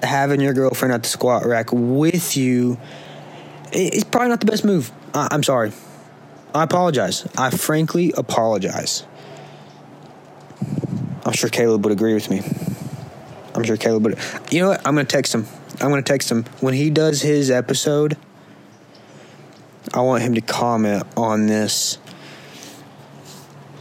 having 0.04 0.42
your 0.42 0.54
girlfriend 0.54 0.94
at 0.94 1.04
the 1.04 1.10
squat 1.10 1.46
rack 1.46 1.70
with 1.72 2.38
you 2.38 2.78
is 3.72 4.04
probably 4.04 4.30
not 4.30 4.42
the 4.42 4.46
best 4.46 4.64
move. 4.64 4.92
I, 5.14 5.28
I'm 5.32 5.44
sorry. 5.44 5.72
I 6.54 6.64
apologize. 6.64 7.28
I 7.38 7.50
frankly 7.50 8.14
apologize. 8.16 9.06
I'm 11.26 11.34
sure 11.34 11.50
Caleb 11.50 11.84
would 11.84 11.92
agree 11.92 12.14
with 12.14 12.30
me. 12.30 12.42
I'm 13.54 13.64
sure 13.64 13.78
Caleb 13.78 14.04
would. 14.04 14.20
You 14.52 14.62
know 14.62 14.70
what? 14.70 14.86
I'm 14.86 14.94
going 14.96 15.06
to 15.06 15.12
text 15.12 15.34
him. 15.34 15.46
I'm 15.82 15.90
going 15.90 16.04
to 16.04 16.08
text 16.08 16.32
him. 16.32 16.46
When 16.60 16.74
he 16.74 16.90
does 16.90 17.22
his 17.22 17.50
episode, 17.50 18.18
I 19.94 20.02
want 20.02 20.24
him 20.24 20.36
to 20.36 20.42
comment 20.42 21.04
on 21.18 21.48
this 21.48 21.98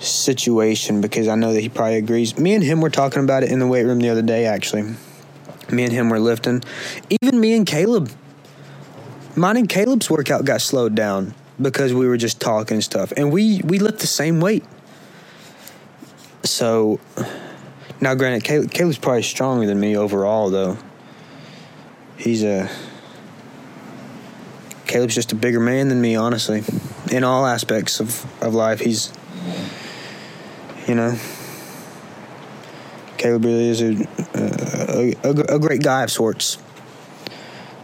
situation 0.01 1.01
because 1.01 1.29
I 1.29 1.35
know 1.35 1.53
that 1.53 1.61
he 1.61 1.69
probably 1.69 1.97
agrees. 1.97 2.39
Me 2.39 2.55
and 2.55 2.63
him 2.63 2.81
were 2.81 2.91
talking 2.91 3.23
about 3.23 3.43
it 3.43 3.51
in 3.51 3.59
the 3.59 3.67
weight 3.67 3.85
room 3.85 3.99
the 3.99 4.09
other 4.09 4.23
day, 4.23 4.47
actually. 4.47 4.95
Me 5.71 5.85
and 5.85 5.93
him 5.93 6.09
were 6.09 6.21
lifting. 6.21 6.63
Even 7.21 7.41
me 7.41 7.55
and 7.55 7.67
Caleb. 7.67 8.11
Mine 9.37 9.57
and 9.57 9.69
Caleb's 9.69 10.09
workout 10.09 10.45
got 10.45 10.61
slowed 10.61 10.95
down 10.95 11.35
because 11.61 11.93
we 11.93 12.07
were 12.07 12.17
just 12.17 12.41
talking 12.41 12.81
stuff. 12.81 13.13
And 13.17 13.33
we, 13.33 13.61
we 13.65 13.79
lift 13.79 14.01
the 14.01 14.07
same 14.07 14.41
weight. 14.41 14.65
So 16.43 17.01
now, 18.00 18.14
granted, 18.14 18.45
Caleb, 18.45 18.71
Caleb's 18.71 18.99
probably 18.99 19.23
stronger 19.23 19.67
than 19.67 19.81
me 19.81 19.97
overall, 19.97 20.50
though. 20.50 20.76
He's 22.17 22.45
uh, 22.45 22.69
a 22.69 22.71
Caleb's 24.87 25.14
just 25.14 25.33
a 25.33 25.37
bigger 25.37 25.61
man 25.61 25.88
than 25.88 26.00
me, 26.00 26.17
honestly, 26.17 26.62
in 27.11 27.25
all 27.25 27.47
aspects 27.47 28.00
of, 28.00 28.26
of 28.43 28.55
life. 28.55 28.81
He's, 28.81 29.12
you 30.87 30.95
know, 30.95 31.17
Caleb 33.19 33.45
really 33.45 33.69
is 33.69 33.83
a, 33.83 34.09
a, 34.35 35.14
a, 35.25 35.57
a 35.57 35.59
great 35.59 35.83
guy 35.83 36.05
of 36.05 36.11
sorts. 36.11 36.59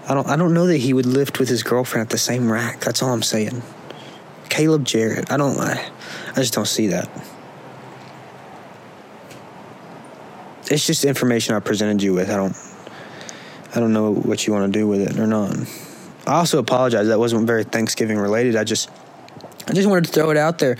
I 0.08 0.14
don't 0.14 0.28
I 0.28 0.36
don't 0.36 0.54
know 0.54 0.66
that 0.66 0.78
he 0.78 0.92
would 0.92 1.06
lift 1.06 1.38
with 1.38 1.48
his 1.48 1.62
girlfriend 1.62 2.06
at 2.06 2.10
the 2.10 2.18
same 2.18 2.50
rack. 2.50 2.80
That's 2.80 3.02
all 3.02 3.10
I'm 3.10 3.22
saying. 3.22 3.62
Caleb 4.48 4.84
Jarrett. 4.84 5.30
I 5.30 5.36
don't 5.36 5.58
I, 5.58 5.90
I 6.30 6.34
just 6.34 6.54
don't 6.54 6.68
see 6.68 6.88
that. 6.88 7.08
It's 10.74 10.86
just 10.86 11.04
information 11.04 11.54
I 11.54 11.60
presented 11.60 12.02
you 12.02 12.12
with. 12.12 12.30
I 12.30 12.36
don't 12.36 12.56
I 13.74 13.80
don't 13.80 13.92
know 13.92 14.12
what 14.12 14.46
you 14.46 14.52
want 14.52 14.72
to 14.72 14.78
do 14.78 14.86
with 14.86 15.00
it 15.00 15.18
or 15.18 15.26
not. 15.26 15.56
I 16.26 16.34
also 16.34 16.58
apologize. 16.58 17.08
That 17.08 17.18
wasn't 17.18 17.46
very 17.46 17.64
Thanksgiving 17.64 18.18
related. 18.18 18.56
I 18.56 18.64
just 18.64 18.90
I 19.68 19.72
just 19.72 19.88
wanted 19.88 20.06
to 20.06 20.12
throw 20.12 20.30
it 20.30 20.36
out 20.36 20.58
there. 20.58 20.76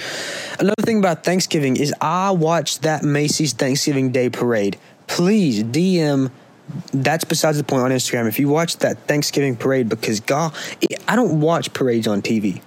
Another 0.58 0.82
thing 0.82 0.98
about 0.98 1.24
Thanksgiving 1.24 1.76
is 1.76 1.94
I 2.00 2.32
watched 2.32 2.82
that 2.82 3.02
Macy's 3.02 3.52
Thanksgiving 3.52 4.10
Day 4.10 4.28
parade. 4.30 4.78
Please 5.06 5.62
DM 5.62 6.30
that's 6.92 7.24
besides 7.24 7.58
the 7.58 7.64
point 7.64 7.82
on 7.82 7.90
Instagram. 7.90 8.26
If 8.26 8.38
you 8.38 8.48
watch 8.48 8.78
that 8.78 8.98
Thanksgiving 9.06 9.54
parade, 9.54 9.88
because 9.88 10.20
God, 10.20 10.54
I 11.06 11.14
don't 11.14 11.40
watch 11.40 11.72
parades 11.74 12.08
on 12.08 12.22
TV. 12.22 12.62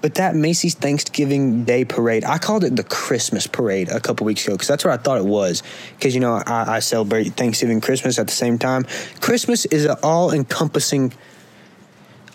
But 0.00 0.14
that 0.14 0.34
Macy's 0.34 0.74
Thanksgiving 0.74 1.64
Day 1.64 1.84
parade, 1.84 2.24
I 2.24 2.38
called 2.38 2.64
it 2.64 2.74
the 2.74 2.84
Christmas 2.84 3.46
parade 3.46 3.90
a 3.90 4.00
couple 4.00 4.24
weeks 4.24 4.44
ago 4.44 4.54
because 4.54 4.68
that's 4.68 4.84
what 4.84 4.98
I 4.98 5.02
thought 5.02 5.18
it 5.18 5.26
was. 5.26 5.62
Because, 5.96 6.14
you 6.14 6.20
know, 6.20 6.42
I, 6.46 6.76
I, 6.76 6.78
celebrate 6.78 7.34
Thanksgiving 7.34 7.82
Christmas 7.82 8.18
at 8.18 8.26
the 8.26 8.32
same 8.32 8.58
time. 8.58 8.86
Christmas 9.20 9.66
is 9.66 9.84
an 9.84 9.96
all 10.02 10.32
encompassing, 10.32 11.12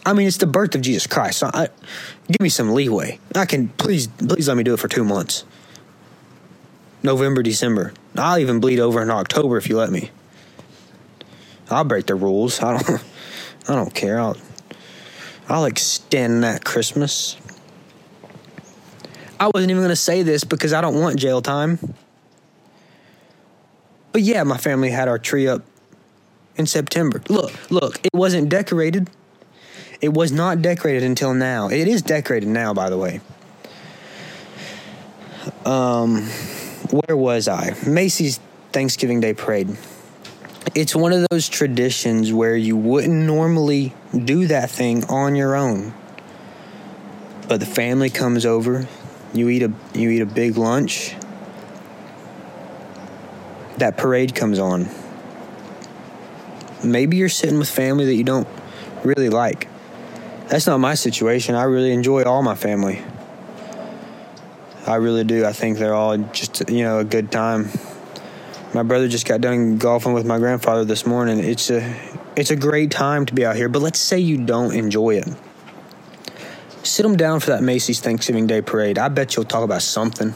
I 0.05 0.13
mean, 0.13 0.27
it's 0.27 0.38
the 0.38 0.45
birth 0.45 0.75
of 0.75 0.81
Jesus 0.81 1.07
Christ. 1.07 1.39
So 1.39 1.50
I, 1.51 1.69
give 2.27 2.39
me 2.39 2.50
some 2.50 2.74
leeway. 2.74 3.19
I 3.34 3.45
can, 3.45 3.69
please, 3.69 4.07
please 4.07 4.48
let 4.48 4.57
me 4.57 4.63
do 4.63 4.75
it 4.75 4.79
for 4.79 4.88
two 4.88 5.03
months 5.03 5.43
November, 7.01 7.41
December. 7.41 7.93
I'll 8.15 8.39
even 8.39 8.60
bleed 8.60 8.79
over 8.79 9.01
in 9.01 9.10
October 9.10 9.57
if 9.57 9.69
you 9.69 9.77
let 9.77 9.91
me. 9.91 10.12
I'll 11.69 11.84
break 11.84 12.05
the 12.05 12.15
rules. 12.15 12.62
I 12.62 12.77
don't, 12.77 13.03
I 13.67 13.75
don't 13.75 13.93
care. 13.93 14.19
I'll, 14.19 14.38
I'll 15.50 15.65
extend 15.65 16.43
that 16.43 16.63
Christmas. 16.63 17.38
I 19.39 19.50
wasn't 19.54 19.72
even 19.72 19.82
going 19.82 19.89
to 19.89 19.96
say 19.96 20.24
this 20.24 20.44
because 20.44 20.74
I 20.74 20.82
don't 20.82 21.00
want 21.00 21.20
jail 21.20 21.42
time. 21.42 21.80
But 24.12 24.22
yeah, 24.22 24.44
my 24.44 24.58
family 24.58 24.92
had 24.92 25.08
our 25.08 25.20
tree 25.20 25.48
up 25.48 25.62
in 26.56 26.65
September. 26.65 27.22
Look, 27.30 27.51
look, 27.70 28.00
it 28.06 28.13
wasn't 28.13 28.50
decorated. 28.50 29.10
It 30.01 30.13
was 30.13 30.32
not 30.32 30.62
decorated 30.62 31.04
until 31.04 31.34
now. 31.34 31.68
It 31.68 31.88
is 31.88 32.01
decorated 32.01 32.48
now, 32.48 32.74
by 32.74 32.89
the 32.89 32.98
way. 32.98 33.22
Um, 35.65 36.24
where 36.92 37.18
was 37.18 37.48
I? 37.48 37.75
Macy's 37.86 38.39
Thanksgiving 38.72 39.20
Day 39.20 39.34
Parade. 39.34 39.75
It's 40.74 40.96
one 40.96 41.13
of 41.13 41.25
those 41.30 41.48
traditions 41.48 42.34
where 42.34 42.56
you 42.56 42.75
wouldn't 42.75 43.13
normally 43.13 43.94
do 44.12 44.48
that 44.48 44.70
thing 44.70 45.06
on 45.06 45.36
your 45.36 45.56
own. 45.56 45.94
But 47.48 47.60
the 47.60 47.65
family 47.65 48.10
comes 48.10 48.46
over, 48.46 48.88
you 49.36 49.50
eat 49.50 49.63
a 49.63 49.72
you 49.94 50.10
eat 50.10 50.22
a 50.22 50.25
big 50.25 50.58
lunch. 50.58 51.15
That 53.77 53.98
parade 53.98 54.34
comes 54.34 54.58
on. 54.58 54.88
Maybe 56.84 57.18
you're 57.18 57.30
sitting 57.30 57.60
with 57.60 57.70
family 57.70 58.06
that 58.06 58.15
you 58.15 58.24
don't 58.24 58.48
really 59.04 59.30
like. 59.30 59.68
That's 60.48 60.68
not 60.68 60.77
my 60.80 60.94
situation. 60.94 61.56
I 61.56 61.63
really 61.63 61.92
enjoy 61.92 62.24
all 62.24 62.42
my 62.42 62.56
family. 62.56 63.01
I 64.88 64.96
really 64.96 65.24
do. 65.24 65.46
I 65.46 65.51
think 65.51 65.80
they're 65.80 65.96
all 65.96 66.18
just 66.18 66.70
you 66.70 66.84
know 66.84 67.00
a 67.00 67.04
good 67.04 67.32
time. 67.32 67.70
My 68.74 68.84
brother 68.84 69.08
just 69.08 69.27
got 69.27 69.42
done 69.42 69.77
golfing 69.77 70.13
with 70.13 70.25
my 70.25 70.38
grandfather 70.38 70.86
this 70.86 71.06
morning. 71.06 71.39
It's 71.39 71.70
a 71.70 71.96
it's 72.38 72.51
a 72.51 72.56
great 72.56 72.92
time 72.92 73.25
to 73.25 73.34
be 73.34 73.46
out 73.46 73.56
here. 73.56 73.68
But 73.68 73.82
let's 73.82 74.00
say 74.00 74.20
you 74.20 74.38
don't 74.38 74.74
enjoy 74.74 75.15
it. 75.15 75.27
Sit 76.96 77.04
them 77.04 77.18
down 77.18 77.42
for 77.42 77.48
that 77.48 77.62
Macy's 77.62 78.00
Thanksgiving 78.00 78.48
Day 78.48 78.62
parade. 78.62 78.98
I 78.98 79.10
bet 79.10 79.36
you'll 79.36 79.44
talk 79.44 79.66
about 79.66 79.82
something. 79.82 80.34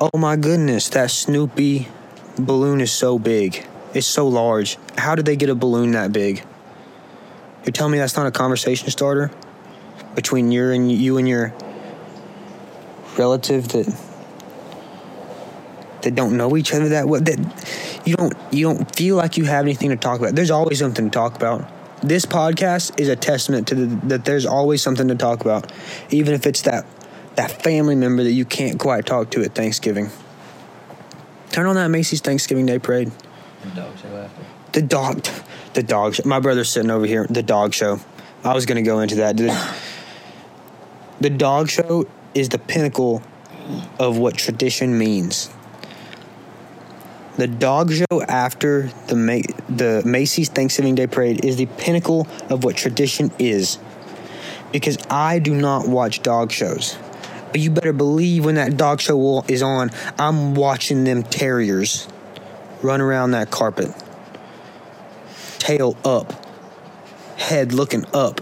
Oh 0.00 0.18
my 0.18 0.34
goodness, 0.34 0.88
that 0.88 1.12
Snoopy 1.12 1.86
balloon 2.40 2.80
is 2.80 2.90
so 2.90 3.16
big. 3.16 3.64
It's 3.94 4.08
so 4.08 4.26
large. 4.26 4.76
How 4.98 5.14
did 5.14 5.26
they 5.26 5.36
get 5.36 5.48
a 5.48 5.54
balloon 5.54 5.92
that 5.92 6.12
big? 6.12 6.42
You're 7.64 7.72
telling 7.72 7.92
me 7.92 7.98
that's 7.98 8.16
not 8.16 8.26
a 8.26 8.32
conversation 8.32 8.90
starter 8.90 9.30
between 10.16 10.50
you 10.50 10.70
and 10.70 10.90
you 10.90 11.18
and 11.18 11.28
your 11.28 11.54
relative 13.16 13.68
that 13.68 13.96
that 16.02 16.16
don't 16.16 16.36
know 16.36 16.56
each 16.56 16.74
other 16.74 16.88
that 16.88 17.06
what 17.06 17.24
that 17.26 17.38
you 18.04 18.16
don't 18.16 18.34
you 18.50 18.66
don't 18.66 18.96
feel 18.96 19.14
like 19.14 19.36
you 19.36 19.44
have 19.44 19.66
anything 19.66 19.90
to 19.90 19.96
talk 19.96 20.18
about. 20.18 20.34
There's 20.34 20.50
always 20.50 20.80
something 20.80 21.04
to 21.04 21.10
talk 21.12 21.36
about. 21.36 21.70
This 22.04 22.26
podcast 22.26 23.00
is 23.00 23.08
a 23.08 23.16
testament 23.16 23.68
to 23.68 23.74
the, 23.74 24.06
that 24.08 24.26
there's 24.26 24.44
always 24.44 24.82
something 24.82 25.08
to 25.08 25.14
talk 25.14 25.40
about, 25.40 25.72
even 26.10 26.34
if 26.34 26.46
it's 26.46 26.60
that 26.62 26.84
that 27.36 27.62
family 27.62 27.94
member 27.94 28.22
that 28.22 28.32
you 28.32 28.44
can't 28.44 28.78
quite 28.78 29.06
talk 29.06 29.30
to 29.30 29.42
at 29.42 29.54
Thanksgiving. 29.54 30.10
Turn 31.50 31.64
on 31.64 31.76
that 31.76 31.88
Macy's 31.88 32.20
Thanksgiving 32.20 32.66
Day 32.66 32.78
Parade. 32.78 33.10
The 33.62 33.70
dog 33.70 33.96
show 33.96 34.16
after. 34.18 34.42
The 34.72 34.82
dog, 34.82 35.26
the 35.72 35.82
dog 35.82 36.14
show. 36.16 36.24
My 36.26 36.40
brother's 36.40 36.68
sitting 36.68 36.90
over 36.90 37.06
here. 37.06 37.26
The 37.30 37.42
dog 37.42 37.72
show. 37.72 37.98
I 38.44 38.52
was 38.52 38.66
going 38.66 38.76
to 38.76 38.86
go 38.86 39.00
into 39.00 39.14
that. 39.14 39.38
The, 39.38 39.74
the 41.20 41.30
dog 41.30 41.70
show 41.70 42.06
is 42.34 42.50
the 42.50 42.58
pinnacle 42.58 43.22
of 43.98 44.18
what 44.18 44.36
tradition 44.36 44.98
means. 44.98 45.48
The 47.36 47.48
dog 47.48 47.92
show 47.92 48.22
after 48.22 48.90
the 49.08 49.42
the 49.68 50.02
Macy's 50.04 50.48
Thanksgiving 50.48 50.94
Day 50.94 51.08
Parade 51.08 51.44
is 51.44 51.56
the 51.56 51.66
pinnacle 51.66 52.28
of 52.48 52.62
what 52.62 52.76
tradition 52.76 53.32
is. 53.40 53.78
Because 54.70 54.98
I 55.10 55.40
do 55.40 55.52
not 55.52 55.88
watch 55.88 56.22
dog 56.22 56.52
shows. 56.52 56.96
But 57.50 57.60
you 57.60 57.70
better 57.70 57.92
believe 57.92 58.44
when 58.44 58.54
that 58.54 58.76
dog 58.76 59.00
show 59.00 59.44
is 59.48 59.62
on, 59.62 59.90
I'm 60.16 60.54
watching 60.54 61.02
them 61.02 61.24
terriers 61.24 62.06
run 62.82 63.00
around 63.00 63.32
that 63.32 63.50
carpet. 63.50 63.92
Tail 65.58 65.96
up, 66.04 66.32
head 67.36 67.72
looking 67.72 68.04
up, 68.12 68.40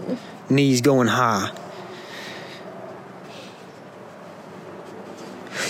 knees 0.49 0.81
going 0.81 1.07
high. 1.07 1.51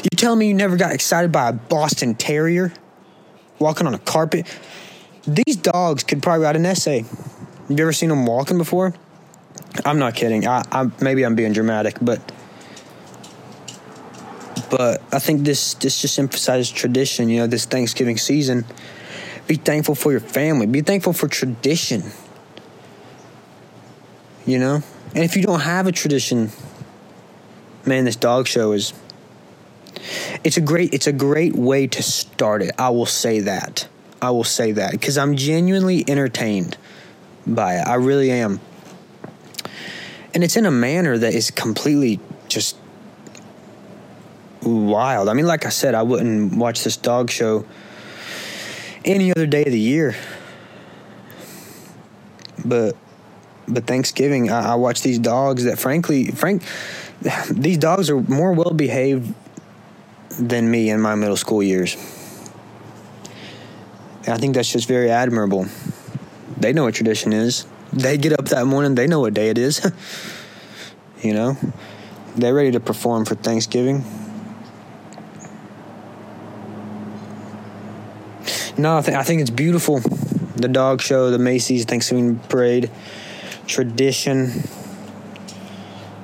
You 0.03 0.09
tell 0.17 0.36
me 0.36 0.47
you 0.47 0.53
never 0.53 0.75
got 0.75 0.91
excited 0.91 1.31
by 1.31 1.49
a 1.49 1.53
Boston 1.53 2.15
Terrier 2.15 2.73
walking 3.63 3.88
on 3.88 3.93
a 3.93 3.99
carpet? 3.99 4.45
These 5.26 5.56
dogs 5.56 6.04
could 6.04 6.21
probably 6.21 6.43
write 6.43 6.56
an 6.56 6.65
essay. 6.65 6.99
Have 6.99 7.69
you 7.69 7.78
ever 7.80 7.93
seen 7.93 8.10
them 8.10 8.26
walking 8.26 8.58
before? 8.58 8.93
I'm 9.86 9.97
not 9.97 10.15
kidding. 10.15 10.45
I, 10.45 10.63
I 10.71 10.89
maybe 11.02 11.26
I'm 11.26 11.36
being 11.36 11.54
dramatic, 11.54 11.97
but 12.02 12.19
but 14.69 15.02
I 15.12 15.19
think 15.19 15.43
this 15.43 15.73
this 15.76 16.02
just 16.02 16.19
emphasizes 16.19 16.69
tradition. 16.69 17.30
You 17.30 17.39
know, 17.39 17.47
this 17.47 17.65
Thanksgiving 17.65 18.17
season. 18.17 18.65
Be 19.47 19.56
thankful 19.56 19.95
for 19.95 20.12
your 20.12 20.21
family. 20.21 20.67
Be 20.67 20.82
thankful 20.82 21.13
for 21.13 21.28
tradition. 21.28 22.04
You 24.45 24.60
know, 24.60 24.84
and 25.15 25.23
if 25.23 25.36
you 25.36 25.43
don't 25.43 25.62
have 25.62 25.88
a 25.88 25.91
tradition, 25.91 26.52
man, 27.86 28.04
this 28.06 28.17
dog 28.17 28.47
show 28.47 28.73
is. 28.73 28.93
It's 30.43 30.58
a 30.58 30.62
great. 30.62 30.93
It's 30.93 31.08
a 31.08 31.13
great 31.13 31.56
way 31.56 31.88
to 31.88 32.04
start 32.04 32.62
it. 32.62 32.71
I 32.78 32.89
will 32.89 33.06
say 33.06 33.41
that. 33.41 33.88
I 34.21 34.32
will 34.32 34.43
say 34.43 34.71
that 34.73 34.91
because 34.91 35.17
I'm 35.17 35.36
genuinely 35.36 36.06
entertained 36.08 36.78
by 37.45 37.76
it. 37.76 37.88
I 37.88 37.95
really 37.95 38.32
am. 38.32 38.62
And 40.34 40.43
it's 40.43 40.56
in 40.56 40.65
a 40.65 40.71
manner 40.71 41.17
that 41.17 41.34
is 41.34 41.52
completely 41.52 42.19
just 42.47 42.78
wild. 44.62 45.30
I 45.30 45.34
mean, 45.34 45.45
like 45.45 45.65
I 45.65 45.69
said, 45.69 45.93
I 45.93 46.04
wouldn't 46.04 46.56
watch 46.56 46.84
this 46.84 46.97
dog 46.97 47.30
show 47.30 47.65
any 49.06 49.32
other 49.32 49.45
day 49.45 49.65
of 49.65 49.71
the 49.71 49.80
year. 49.80 50.15
But 52.65 52.95
but 53.67 53.88
Thanksgiving, 53.88 54.49
I, 54.49 54.71
I 54.71 54.76
watch 54.76 55.02
these 55.02 55.19
dogs 55.19 55.63
that, 55.63 55.80
frankly, 55.80 56.32
Frank, 56.32 56.63
these 57.52 57.78
dogs 57.78 58.10
are 58.10 58.21
more 58.21 58.54
well 58.54 58.73
behaved 58.73 59.34
than 60.39 60.69
me 60.69 60.89
in 60.89 61.02
my 61.02 61.15
middle 61.15 61.38
school 61.38 61.62
years. 61.63 61.96
And 64.26 64.30
I 64.30 64.38
think 64.38 64.56
that's 64.56 64.72
just 64.72 64.88
very 64.88 65.12
admirable. 65.12 65.67
They 66.58 66.74
know 66.74 66.84
what 66.84 66.96
tradition 66.96 67.34
is. 67.34 67.65
They 67.91 68.17
get 68.17 68.34
up 68.34 68.46
that 68.46 68.65
morning, 68.65 68.96
they 68.96 69.08
know 69.08 69.19
what 69.19 69.34
day 69.34 69.50
it 69.50 69.58
is. 69.58 69.86
you 71.22 71.34
know, 71.34 71.58
they're 72.36 72.54
ready 72.54 72.72
to 72.72 72.80
perform 72.80 73.26
for 73.26 73.36
Thanksgiving. 73.36 74.04
No, 78.78 78.98
I, 78.98 79.02
th- 79.02 79.15
I 79.15 79.24
think 79.24 79.41
it's 79.41 79.52
beautiful. 79.52 80.00
The 80.56 80.67
dog 80.67 81.02
show, 81.02 81.30
the 81.30 81.38
Macy's 81.38 81.86
Thanksgiving 81.86 82.39
parade, 82.39 82.89
tradition. 83.67 84.48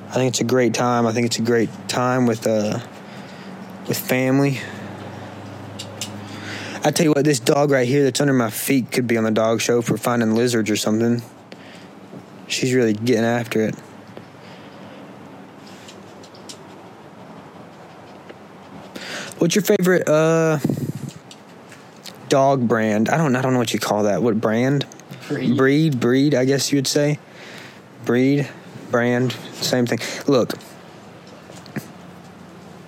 I 0.08 0.14
think 0.14 0.30
it's 0.30 0.40
a 0.40 0.44
great 0.44 0.74
time. 0.74 1.06
I 1.06 1.12
think 1.12 1.26
it's 1.26 1.38
a 1.38 1.42
great 1.42 1.68
time 1.86 2.26
with 2.26 2.46
uh, 2.46 2.80
with 3.90 3.98
family. 3.98 4.60
I 6.84 6.92
tell 6.92 7.02
you 7.02 7.10
what, 7.10 7.24
this 7.24 7.40
dog 7.40 7.72
right 7.72 7.88
here 7.88 8.04
that's 8.04 8.20
under 8.20 8.32
my 8.32 8.48
feet 8.48 8.92
could 8.92 9.08
be 9.08 9.16
on 9.16 9.24
the 9.24 9.32
dog 9.32 9.60
show 9.60 9.82
for 9.82 9.96
finding 9.96 10.36
lizards 10.36 10.70
or 10.70 10.76
something. 10.76 11.22
She's 12.46 12.72
really 12.72 12.92
getting 12.92 13.24
after 13.24 13.64
it. 13.64 13.74
What's 19.38 19.56
your 19.56 19.64
favorite 19.64 20.08
uh 20.08 20.60
dog 22.28 22.68
brand? 22.68 23.08
I 23.08 23.16
don't 23.16 23.34
I 23.34 23.42
don't 23.42 23.54
know 23.54 23.58
what 23.58 23.74
you 23.74 23.80
call 23.80 24.04
that. 24.04 24.22
What 24.22 24.40
brand? 24.40 24.86
Breed. 25.26 25.56
Breed, 25.56 26.00
breed, 26.00 26.34
I 26.36 26.44
guess 26.44 26.70
you 26.70 26.78
would 26.78 26.86
say. 26.86 27.18
Breed, 28.04 28.48
brand, 28.92 29.32
same 29.54 29.86
thing. 29.86 29.98
Look. 30.28 30.52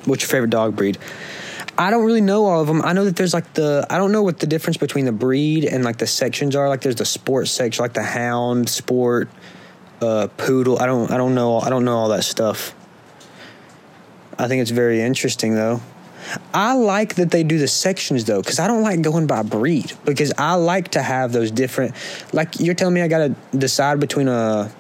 What's 0.05 0.23
your 0.23 0.29
favorite 0.29 0.51
dog 0.51 0.77
breed? 0.77 0.99
I 1.79 1.91
don't 1.91 2.05
really 2.05 2.21
know 2.21 2.45
all 2.47 2.61
of 2.61 2.67
them. 2.67 2.83
I 2.83 2.93
know 2.93 3.05
that 3.05 3.17
there's 3.17 3.33
like 3.33 3.55
the 3.55 3.87
I 3.88 3.97
don't 3.99 4.12
know 4.12 4.23
what 4.23 4.38
the 4.38 4.47
difference 4.47 4.77
between 4.77 5.05
the 5.05 5.12
breed 5.12 5.65
and 5.65 5.85
like 5.85 5.99
the 5.99 6.07
sections 6.07 6.55
are. 6.55 6.69
Like 6.69 6.83
there's 6.83 6.97
the 6.97 7.07
sports 7.07 7.51
section, 7.51 7.83
like 7.83 7.95
the 7.95 8.03
hound, 8.03 8.69
sport, 8.69 9.29
uh, 10.01 10.29
poodle. 10.37 10.79
I 10.79 10.87
don't 10.87 11.11
I 11.11 11.17
don't 11.17 11.35
know 11.35 11.61
I 11.61 11.71
don't 11.71 11.85
know 11.85 11.97
all 11.97 12.09
that 12.11 12.25
stuff. 12.25 12.75
I 14.38 14.49
think 14.49 14.61
it's 14.61 14.71
very 14.71 15.01
interesting 15.01 15.55
though. 15.55 15.81
I 16.55 16.75
like 16.75 17.17
that 17.17 17.31
they 17.31 17.43
do 17.43 17.59
the 17.59 17.69
sections 17.69 18.25
though, 18.25 18.41
because 18.41 18.59
I 18.59 18.67
don't 18.67 18.83
like 18.83 19.03
going 19.03 19.27
by 19.27 19.43
breed. 19.43 19.93
Because 20.05 20.33
I 20.38 20.55
like 20.55 20.93
to 20.93 21.03
have 21.03 21.33
those 21.33 21.51
different. 21.51 21.95
Like 22.33 22.61
you're 22.61 22.75
telling 22.75 22.95
me, 22.95 23.03
I 23.03 23.09
gotta 23.09 23.35
decide 23.57 24.01
between 24.01 24.29
a 24.29 24.73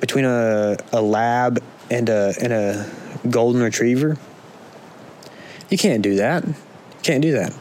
between 0.00 0.24
a 0.24 0.76
a 0.92 1.00
lab 1.00 1.62
and 1.90 2.08
a 2.08 2.34
and 2.40 2.52
a 2.52 2.90
golden 3.30 3.62
retriever. 3.62 4.16
You 5.70 5.78
can't 5.78 6.02
do 6.02 6.16
that. 6.16 6.46
You 6.46 6.54
can't 7.02 7.22
do 7.22 7.32
that. 7.32 7.54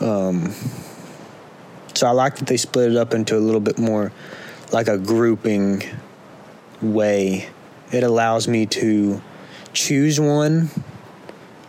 Um. 0.00 0.54
So 1.94 2.06
I 2.06 2.12
like 2.12 2.36
that 2.36 2.46
they 2.46 2.56
split 2.56 2.90
it 2.90 2.96
up 2.96 3.14
into 3.14 3.36
a 3.36 3.40
little 3.40 3.60
bit 3.60 3.78
more 3.78 4.12
like 4.72 4.88
a 4.88 4.98
grouping 4.98 5.82
way. 6.80 7.48
It 7.92 8.02
allows 8.02 8.48
me 8.48 8.66
to 8.66 9.22
choose 9.72 10.18
one, 10.18 10.70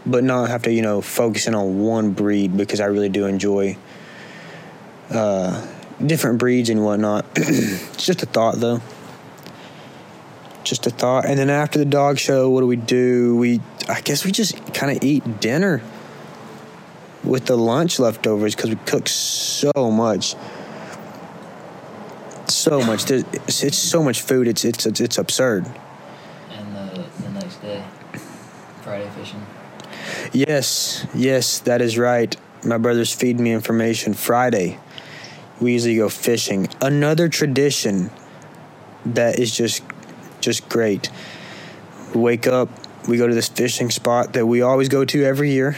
but 0.05 0.23
not 0.23 0.49
have 0.49 0.63
to, 0.63 0.71
you 0.71 0.81
know, 0.81 1.01
focus 1.01 1.47
in 1.47 1.55
on 1.55 1.79
one 1.79 2.11
breed 2.11 2.55
because 2.55 2.79
I 2.79 2.85
really 2.85 3.09
do 3.09 3.25
enjoy 3.25 3.77
uh, 5.09 5.65
different 6.03 6.39
breeds 6.39 6.69
and 6.69 6.83
whatnot. 6.83 7.25
it's 7.35 8.05
just 8.05 8.23
a 8.23 8.25
thought, 8.25 8.55
though. 8.55 8.81
Just 10.63 10.87
a 10.87 10.89
thought. 10.89 11.25
And 11.25 11.37
then 11.37 11.49
after 11.49 11.77
the 11.77 11.85
dog 11.85 12.17
show, 12.17 12.49
what 12.49 12.61
do 12.61 12.67
we 12.67 12.77
do? 12.77 13.35
We, 13.35 13.59
I 13.89 14.01
guess 14.01 14.23
we 14.23 14.31
just 14.31 14.73
kind 14.73 14.95
of 14.95 15.03
eat 15.03 15.41
dinner 15.41 15.81
with 17.23 17.45
the 17.45 17.57
lunch 17.57 17.99
leftovers 17.99 18.55
because 18.55 18.69
we 18.69 18.77
cook 18.77 19.07
so 19.07 19.71
much. 19.75 20.35
So 22.47 22.81
much. 22.81 23.09
It's, 23.09 23.63
it's 23.63 23.77
so 23.77 24.03
much 24.03 24.21
food. 24.21 24.47
It's 24.47 24.65
it's 24.65 24.85
it's, 24.85 24.99
it's 24.99 25.17
absurd. 25.17 25.65
And 26.51 26.75
the, 26.75 27.05
the 27.21 27.29
next 27.31 27.61
day, 27.61 27.83
Friday 28.83 29.09
fishing. 29.15 29.45
Yes, 30.33 31.05
yes, 31.13 31.59
that 31.59 31.81
is 31.81 31.97
right. 31.97 32.35
My 32.65 32.77
brother's 32.77 33.13
feed 33.13 33.39
me 33.39 33.51
information. 33.51 34.13
Friday, 34.13 34.79
we 35.59 35.73
usually 35.73 35.95
go 35.95 36.09
fishing. 36.09 36.67
Another 36.81 37.29
tradition 37.29 38.11
that 39.05 39.39
is 39.39 39.55
just 39.55 39.83
just 40.43 40.69
great. 40.69 41.09
We 42.13 42.21
wake 42.21 42.47
up, 42.47 42.69
we 43.07 43.17
go 43.17 43.27
to 43.27 43.33
this 43.33 43.49
fishing 43.49 43.89
spot 43.89 44.33
that 44.33 44.45
we 44.45 44.61
always 44.61 44.89
go 44.89 45.05
to 45.05 45.23
every 45.23 45.51
year, 45.51 45.75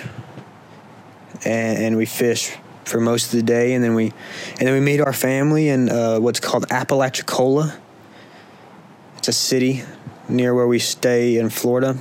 and, 1.45 1.77
and 1.77 1.97
we 1.97 2.05
fish 2.05 2.55
for 2.85 2.99
most 2.99 3.27
of 3.27 3.31
the 3.39 3.43
day, 3.43 3.73
and 3.73 3.83
then 3.83 3.95
we 3.95 4.13
and 4.57 4.67
then 4.67 4.73
we 4.73 4.79
meet 4.79 4.99
our 5.01 5.13
family 5.13 5.69
in 5.69 5.89
uh, 5.89 6.19
what's 6.19 6.39
called 6.39 6.65
Apalachicola. 6.69 7.75
It's 9.17 9.27
a 9.27 9.33
city 9.33 9.83
near 10.29 10.53
where 10.53 10.67
we 10.67 10.79
stay 10.79 11.37
in 11.37 11.49
Florida, 11.49 11.97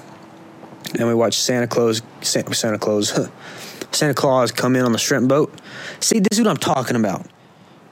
and 0.99 1.09
we 1.09 1.15
watch 1.15 1.35
Santa 1.35 1.67
Claus 1.67 2.03
Santa, 2.21 2.55
Santa 2.55 2.79
Claus 2.79 3.29
Santa 3.93 4.15
Claus 4.15 4.53
come 4.53 4.77
in 4.77 4.85
on 4.85 4.93
the 4.93 4.99
shrimp 4.99 5.29
boat. 5.29 5.53
See, 6.01 6.19
this 6.19 6.39
is 6.39 6.41
what 6.41 6.51
I'm 6.51 6.57
talking 6.57 6.97
about. 6.97 7.27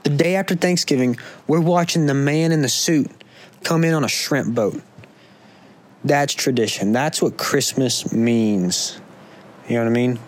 The 0.03 0.11
day 0.11 0.35
after 0.35 0.57
Thanksgiving, 0.57 1.17
we're 1.47 1.61
watching 1.61 2.07
the 2.07 2.15
man 2.15 2.51
in 2.51 2.63
the 2.63 2.69
suit 2.69 3.11
come 3.65 3.85
in 3.85 3.95
on 3.95 4.05
a 4.05 4.09
shrimp 4.09 4.55
boat. 4.55 4.81
That's 6.05 6.35
tradition. 6.35 6.93
That's 6.93 7.23
what 7.23 7.37
Christmas 7.37 8.13
means. 8.13 9.01
You 9.69 9.77
know 9.77 9.85
what 9.85 9.91
I 9.91 9.93
mean? 9.93 10.19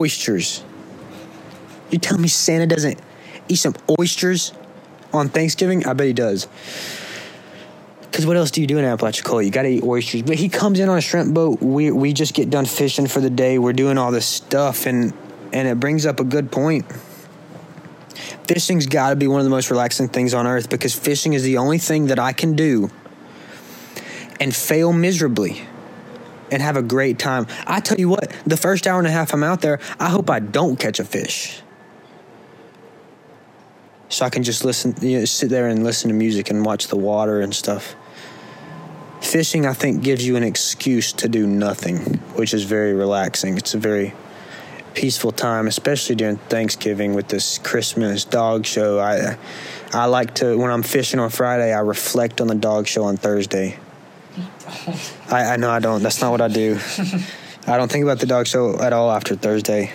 Oysters. 0.00 0.64
You 1.90 1.98
tell 1.98 2.18
me 2.18 2.28
Santa 2.28 2.66
doesn't 2.66 3.00
eat 3.48 3.56
some 3.56 3.74
oysters 3.98 4.52
on 5.12 5.28
Thanksgiving? 5.28 5.86
I 5.86 5.94
bet 5.94 6.06
he 6.06 6.12
does. 6.12 6.46
Because 8.02 8.26
what 8.26 8.36
else 8.36 8.50
do 8.50 8.60
you 8.60 8.66
do 8.66 8.78
in 8.78 8.84
Apalachicola? 8.84 9.42
You 9.42 9.50
got 9.50 9.62
to 9.62 9.68
eat 9.68 9.82
oysters. 9.82 10.22
But 10.22 10.36
he 10.36 10.48
comes 10.48 10.80
in 10.80 10.88
on 10.88 10.98
a 10.98 11.00
shrimp 11.00 11.34
boat. 11.34 11.60
We 11.62 11.90
we 11.90 12.12
just 12.12 12.34
get 12.34 12.50
done 12.50 12.64
fishing 12.64 13.06
for 13.06 13.20
the 13.20 13.30
day. 13.30 13.58
We're 13.58 13.72
doing 13.72 13.98
all 13.98 14.10
this 14.10 14.26
stuff, 14.26 14.86
and 14.86 15.12
and 15.52 15.68
it 15.68 15.78
brings 15.78 16.06
up 16.06 16.20
a 16.20 16.24
good 16.24 16.50
point. 16.50 16.86
Fishing's 18.46 18.86
got 18.86 19.10
to 19.10 19.16
be 19.16 19.26
one 19.26 19.40
of 19.40 19.44
the 19.44 19.50
most 19.50 19.70
relaxing 19.70 20.08
things 20.08 20.34
on 20.34 20.46
earth 20.46 20.70
because 20.70 20.94
fishing 20.94 21.32
is 21.32 21.42
the 21.42 21.58
only 21.58 21.78
thing 21.78 22.06
that 22.06 22.18
I 22.18 22.32
can 22.32 22.56
do 22.56 22.90
and 24.40 24.54
fail 24.54 24.92
miserably 24.92 25.62
and 26.50 26.62
have 26.62 26.76
a 26.76 26.82
great 26.82 27.18
time. 27.18 27.46
I 27.66 27.80
tell 27.80 27.98
you 27.98 28.08
what, 28.08 28.34
the 28.46 28.56
first 28.56 28.86
hour 28.86 28.98
and 28.98 29.06
a 29.06 29.10
half 29.10 29.32
I'm 29.34 29.42
out 29.42 29.60
there, 29.60 29.80
I 29.98 30.08
hope 30.08 30.30
I 30.30 30.40
don't 30.40 30.78
catch 30.78 30.98
a 30.98 31.04
fish. 31.04 31.62
So 34.08 34.24
I 34.24 34.30
can 34.30 34.42
just 34.42 34.64
listen, 34.64 34.94
you 35.02 35.18
know, 35.18 35.24
sit 35.26 35.50
there 35.50 35.68
and 35.68 35.84
listen 35.84 36.08
to 36.08 36.14
music 36.14 36.50
and 36.50 36.64
watch 36.64 36.88
the 36.88 36.96
water 36.96 37.40
and 37.40 37.54
stuff. 37.54 37.94
Fishing, 39.20 39.66
I 39.66 39.74
think, 39.74 40.02
gives 40.02 40.26
you 40.26 40.36
an 40.36 40.44
excuse 40.44 41.12
to 41.14 41.28
do 41.28 41.46
nothing, 41.46 41.98
which 42.34 42.54
is 42.54 42.64
very 42.64 42.94
relaxing. 42.94 43.58
It's 43.58 43.74
a 43.74 43.78
very 43.78 44.14
peaceful 44.94 45.32
time, 45.32 45.66
especially 45.66 46.14
during 46.14 46.36
Thanksgiving 46.36 47.14
with 47.14 47.28
this 47.28 47.58
Christmas 47.58 48.24
dog 48.24 48.66
show. 48.66 48.98
I 48.98 49.36
I 49.92 50.06
like 50.06 50.34
to 50.36 50.56
when 50.56 50.70
I'm 50.70 50.82
fishing 50.82 51.20
on 51.20 51.30
Friday, 51.30 51.72
I 51.72 51.80
reflect 51.80 52.40
on 52.40 52.46
the 52.46 52.54
dog 52.54 52.86
show 52.86 53.04
on 53.04 53.16
Thursday. 53.16 53.78
I, 55.30 55.54
I 55.54 55.56
know 55.56 55.70
I 55.70 55.80
don't. 55.80 56.02
That's 56.02 56.20
not 56.20 56.30
what 56.30 56.40
I 56.40 56.48
do. 56.48 56.78
I 57.66 57.76
don't 57.76 57.90
think 57.90 58.04
about 58.04 58.18
the 58.18 58.26
dog 58.26 58.46
show 58.46 58.78
at 58.80 58.92
all 58.92 59.10
after 59.10 59.34
Thursday. 59.34 59.92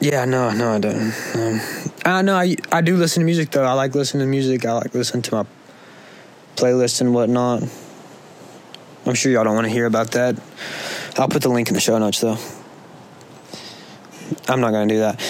Yeah, 0.00 0.24
no, 0.24 0.50
no, 0.52 0.72
I 0.72 0.78
don't. 0.78 1.12
Um, 1.34 1.60
I 2.04 2.22
know 2.22 2.36
I 2.36 2.56
I 2.70 2.80
do 2.80 2.96
listen 2.96 3.20
to 3.20 3.24
music 3.24 3.50
though. 3.50 3.64
I 3.64 3.72
like 3.72 3.94
listening 3.94 4.26
to 4.26 4.30
music. 4.30 4.64
I 4.64 4.72
like 4.72 4.94
listening 4.94 5.22
to 5.22 5.34
my 5.34 5.46
playlist 6.56 7.00
and 7.00 7.14
whatnot. 7.14 7.62
I'm 9.06 9.14
sure 9.14 9.32
y'all 9.32 9.44
don't 9.44 9.54
want 9.54 9.66
to 9.66 9.72
hear 9.72 9.86
about 9.86 10.12
that. 10.12 10.36
I'll 11.18 11.28
put 11.28 11.42
the 11.42 11.48
link 11.48 11.68
in 11.68 11.74
the 11.74 11.80
show 11.80 11.98
notes 11.98 12.20
though. 12.20 12.38
I'm 14.48 14.60
not 14.60 14.72
gonna 14.72 14.86
do 14.86 14.98
that. 14.98 15.20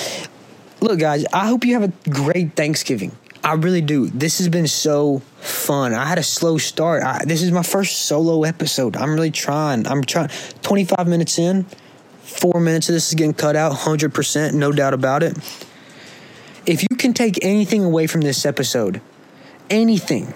Look, 0.81 0.99
guys, 0.99 1.25
I 1.33 1.47
hope 1.47 1.65
you 1.65 1.75
have 1.79 1.85
a 1.85 2.11
great 2.11 2.55
Thanksgiving. 2.55 3.13
I 3.43 3.55
really 3.55 3.81
do. 3.81 4.09
This 4.11 4.39
has 4.39 4.49
been 4.49 4.67
so 4.67 5.21
fun. 5.37 5.95
I 5.95 6.05
had 6.05 6.19
a 6.19 6.23
slow 6.23 6.59
start. 6.59 7.03
I, 7.05 7.25
this 7.25 7.43
is 7.43 7.53
my 7.53 7.63
first 7.63 8.07
solo 8.07 8.43
episode. 8.43 8.97
I'm 8.97 9.15
really 9.15 9.31
trying. 9.31 9.87
I'm 9.87 10.03
trying. 10.03 10.31
25 10.63 11.07
minutes 11.07 11.39
in, 11.39 11.65
four 12.23 12.61
minutes 12.61 12.89
of 12.89 12.95
this 12.95 13.09
is 13.09 13.15
getting 13.15 13.35
cut 13.35 13.55
out, 13.55 13.73
100%, 13.73 14.55
no 14.55 14.73
doubt 14.73 14.95
about 14.95 15.23
it. 15.23 15.39
If 16.67 16.83
you 16.83 16.97
can 16.97 17.15
take 17.15 17.39
anything 17.45 17.85
away 17.85 18.09
from 18.09 18.23
this 18.23 18.45
episode, 18.45 19.01
anything, 19.71 20.35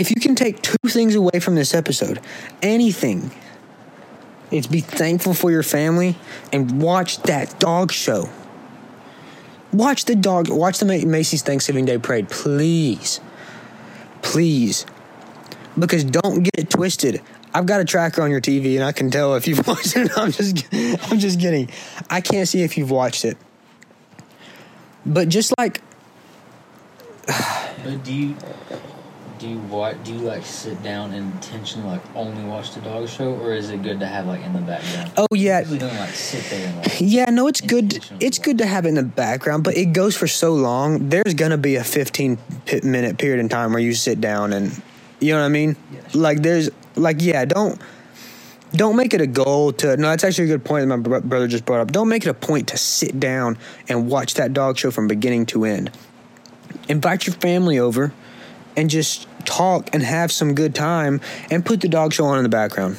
if 0.00 0.08
you 0.08 0.16
can 0.18 0.34
take 0.34 0.62
two 0.62 0.88
things 0.88 1.14
away 1.14 1.40
from 1.40 1.56
this 1.56 1.74
episode, 1.74 2.20
anything, 2.62 3.30
it's 4.50 4.66
be 4.66 4.80
thankful 4.80 5.34
for 5.34 5.50
your 5.50 5.62
family 5.62 6.16
and 6.54 6.80
watch 6.80 7.22
that 7.24 7.60
dog 7.60 7.92
show. 7.92 8.30
Watch 9.74 10.06
the 10.06 10.16
dog, 10.16 10.48
watch 10.48 10.78
the 10.78 10.86
Macy's 10.86 11.42
Thanksgiving 11.42 11.84
Day 11.84 11.98
Parade, 11.98 12.30
please. 12.30 13.20
Please. 14.22 14.86
Because 15.78 16.02
don't 16.02 16.44
get 16.44 16.58
it 16.58 16.70
twisted. 16.70 17.20
I've 17.52 17.66
got 17.66 17.82
a 17.82 17.84
tracker 17.84 18.22
on 18.22 18.30
your 18.30 18.40
TV 18.40 18.76
and 18.76 18.84
I 18.84 18.92
can 18.92 19.10
tell 19.10 19.34
if 19.34 19.46
you've 19.46 19.66
watched 19.66 19.98
it. 19.98 20.10
I'm 20.16 20.32
just 20.32 20.64
I'm 21.12 21.18
just 21.18 21.38
kidding. 21.38 21.68
I 22.08 22.22
can't 22.22 22.48
see 22.48 22.62
if 22.62 22.78
you've 22.78 22.90
watched 22.90 23.26
it. 23.26 23.36
But 25.04 25.28
just 25.28 25.52
like 25.58 25.82
But 27.84 28.02
do 28.02 28.14
you 28.14 28.36
do 29.40 29.48
you 29.48 29.58
watch? 29.58 29.96
Do 30.04 30.12
you 30.12 30.18
like 30.18 30.44
sit 30.44 30.80
down 30.82 31.14
and 31.14 31.32
intentionally 31.32 31.88
like 31.88 32.02
only 32.14 32.44
watch 32.44 32.74
the 32.74 32.82
dog 32.82 33.08
show, 33.08 33.34
or 33.36 33.54
is 33.54 33.70
it 33.70 33.82
good 33.82 33.98
to 34.00 34.06
have 34.06 34.26
like 34.26 34.42
in 34.42 34.52
the 34.52 34.60
background? 34.60 35.12
Oh 35.16 35.26
yeah, 35.34 35.60
you 35.60 35.78
don't 35.78 35.96
like 35.96 36.10
sit 36.10 36.44
there 36.50 36.68
and 36.68 36.76
like. 36.76 37.00
Yeah, 37.00 37.24
no, 37.30 37.48
it's 37.48 37.62
good. 37.62 38.04
It's 38.20 38.38
good 38.38 38.58
to 38.58 38.66
have 38.66 38.84
it 38.84 38.90
in 38.90 38.94
the 38.96 39.02
background, 39.02 39.64
but 39.64 39.78
it 39.78 39.94
goes 39.94 40.14
for 40.14 40.28
so 40.28 40.52
long. 40.52 41.08
There's 41.08 41.32
gonna 41.34 41.56
be 41.56 41.76
a 41.76 41.84
15 41.84 42.38
minute 42.82 43.16
period 43.16 43.40
in 43.40 43.48
time 43.48 43.72
where 43.72 43.80
you 43.80 43.94
sit 43.94 44.20
down 44.20 44.52
and, 44.52 44.70
you 45.20 45.32
know 45.32 45.40
what 45.40 45.46
I 45.46 45.48
mean? 45.48 45.74
Like 46.12 46.42
there's 46.42 46.68
like 46.94 47.22
yeah, 47.22 47.46
don't 47.46 47.80
don't 48.72 48.94
make 48.94 49.14
it 49.14 49.22
a 49.22 49.26
goal 49.26 49.72
to 49.72 49.96
no 49.96 50.10
that's 50.10 50.22
actually 50.22 50.44
a 50.44 50.48
good 50.48 50.64
point 50.64 50.86
that 50.86 50.96
my 50.96 51.18
brother 51.18 51.48
just 51.48 51.64
brought 51.64 51.80
up 51.80 51.90
don't 51.90 52.08
make 52.08 52.24
it 52.24 52.28
a 52.28 52.34
point 52.34 52.68
to 52.68 52.76
sit 52.76 53.18
down 53.18 53.58
and 53.88 54.08
watch 54.08 54.34
that 54.34 54.52
dog 54.52 54.78
show 54.78 54.92
from 54.92 55.08
beginning 55.08 55.44
to 55.44 55.64
end 55.64 55.90
invite 56.88 57.26
your 57.26 57.34
family 57.34 57.80
over 57.80 58.12
and 58.76 58.88
just 58.88 59.26
talk 59.44 59.94
and 59.94 60.02
have 60.02 60.30
some 60.32 60.54
good 60.54 60.74
time 60.74 61.20
and 61.50 61.64
put 61.64 61.80
the 61.80 61.88
dog 61.88 62.12
show 62.12 62.26
on 62.26 62.38
in 62.38 62.42
the 62.42 62.48
background. 62.48 62.96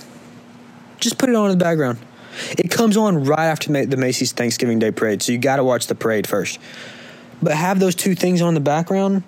Just 0.99 1.17
put 1.17 1.29
it 1.29 1.35
on 1.35 1.49
in 1.49 1.57
the 1.57 1.63
background. 1.63 1.99
It 2.51 2.71
comes 2.71 2.95
on 2.97 3.23
right 3.25 3.45
after 3.45 3.71
the 3.85 3.97
Macy's 3.97 4.31
Thanksgiving 4.31 4.79
Day 4.79 4.91
parade, 4.91 5.21
so 5.21 5.31
you 5.31 5.37
got 5.37 5.57
to 5.57 5.63
watch 5.63 5.87
the 5.87 5.95
parade 5.95 6.27
first. 6.27 6.59
But 7.41 7.53
have 7.53 7.79
those 7.79 7.95
two 7.95 8.15
things 8.15 8.41
on 8.41 8.49
in 8.49 8.53
the 8.53 8.59
background. 8.59 9.23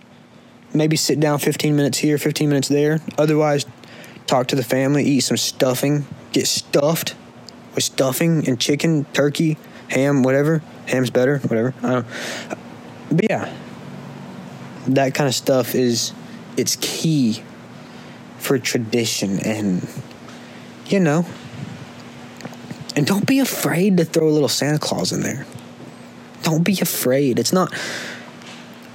Maybe 0.74 0.96
sit 0.96 1.20
down 1.20 1.40
15 1.40 1.76
minutes 1.76 1.98
here, 1.98 2.18
15 2.18 2.50
minutes 2.50 2.68
there. 2.68 3.00
Otherwise, 3.18 3.66
talk 4.28 4.48
to 4.48 4.56
the 4.56 4.64
family, 4.64 5.04
eat 5.04 5.22
some 5.22 5.38
stuffing, 5.38 6.06
get 6.32 6.48
stuffed 6.48 7.16
with 7.76 7.84
stuffing 7.84 8.48
and 8.48 8.60
chicken, 8.60 9.06
turkey, 9.14 9.58
ham, 9.90 10.24
whatever. 10.24 10.62
Ham's 10.88 11.10
better, 11.10 11.40
whatever. 11.40 11.74
I 11.84 11.90
don't. 11.90 12.08
But 13.12 13.30
yeah, 13.30 13.56
that 14.88 15.14
kind 15.14 15.28
of 15.28 15.36
stuff 15.36 15.76
is 15.76 16.14
it's 16.58 16.78
key 16.82 17.42
for 18.38 18.60
tradition 18.60 19.40
and 19.40 19.88
you 20.88 21.00
know 21.00 21.26
and 22.96 23.06
don't 23.08 23.26
be 23.26 23.40
afraid 23.40 23.98
to 23.98 24.06
throw 24.06 24.28
a 24.28 24.30
little 24.30 24.50
Santa 24.50 24.78
Claus 24.78 25.12
in 25.12 25.22
there. 25.22 25.46
Don't 26.44 26.64
be 26.64 26.80
afraid. 26.80 27.40
It's 27.40 27.54
not 27.54 27.74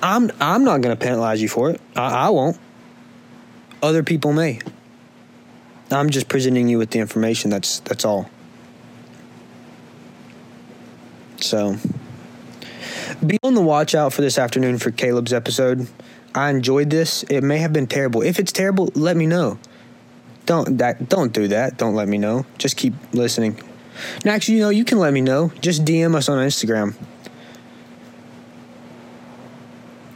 I'm 0.02 0.30
I'm 0.40 0.64
not 0.64 0.82
to 0.82 0.96
penalize 0.96 1.42
you 1.42 1.48
for 1.48 1.70
it. 1.70 1.80
I, 1.96 2.26
I 2.26 2.30
won't. 2.30 2.58
Other 3.82 4.02
people 4.02 4.32
may. 4.32 4.60
I'm 5.90 6.10
just 6.10 6.28
presenting 6.28 6.68
you 6.68 6.78
with 6.78 6.90
the 6.90 6.98
information. 6.98 7.50
That's 7.50 7.80
that's 7.80 8.04
all. 8.04 8.30
So, 11.40 11.76
be 13.24 13.38
on 13.42 13.54
the 13.54 13.62
watch 13.62 13.94
out 13.94 14.12
for 14.12 14.22
this 14.22 14.38
afternoon 14.38 14.78
for 14.78 14.90
Caleb's 14.90 15.32
episode. 15.32 15.88
I 16.34 16.50
enjoyed 16.50 16.90
this. 16.90 17.22
It 17.24 17.42
may 17.42 17.58
have 17.58 17.72
been 17.72 17.86
terrible. 17.86 18.22
If 18.22 18.38
it's 18.38 18.52
terrible, 18.52 18.90
let 18.94 19.16
me 19.16 19.26
know. 19.26 19.58
Don't 20.46 20.78
that 20.78 21.08
don't 21.08 21.32
do 21.32 21.48
that. 21.48 21.76
Don't 21.76 21.94
let 21.94 22.08
me 22.08 22.18
know. 22.18 22.46
Just 22.56 22.76
keep 22.76 22.94
listening. 23.12 23.58
And 24.16 24.26
actually, 24.26 24.56
you 24.56 24.62
know, 24.62 24.70
you 24.70 24.84
can 24.84 24.98
let 24.98 25.12
me 25.12 25.20
know. 25.20 25.52
Just 25.60 25.84
DM 25.84 26.14
us 26.14 26.28
on 26.28 26.38
Instagram. 26.38 26.94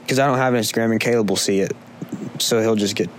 Because 0.01 0.19
I 0.19 0.27
don't 0.27 0.39
have 0.39 0.55
Instagram 0.55 0.93
and 0.93 1.01
Caleb 1.01 1.29
will 1.29 1.37
see 1.37 1.61
it. 1.61 1.73
So 2.39 2.61
he'll 2.61 2.77
just 2.77 2.97
get. 2.97 3.11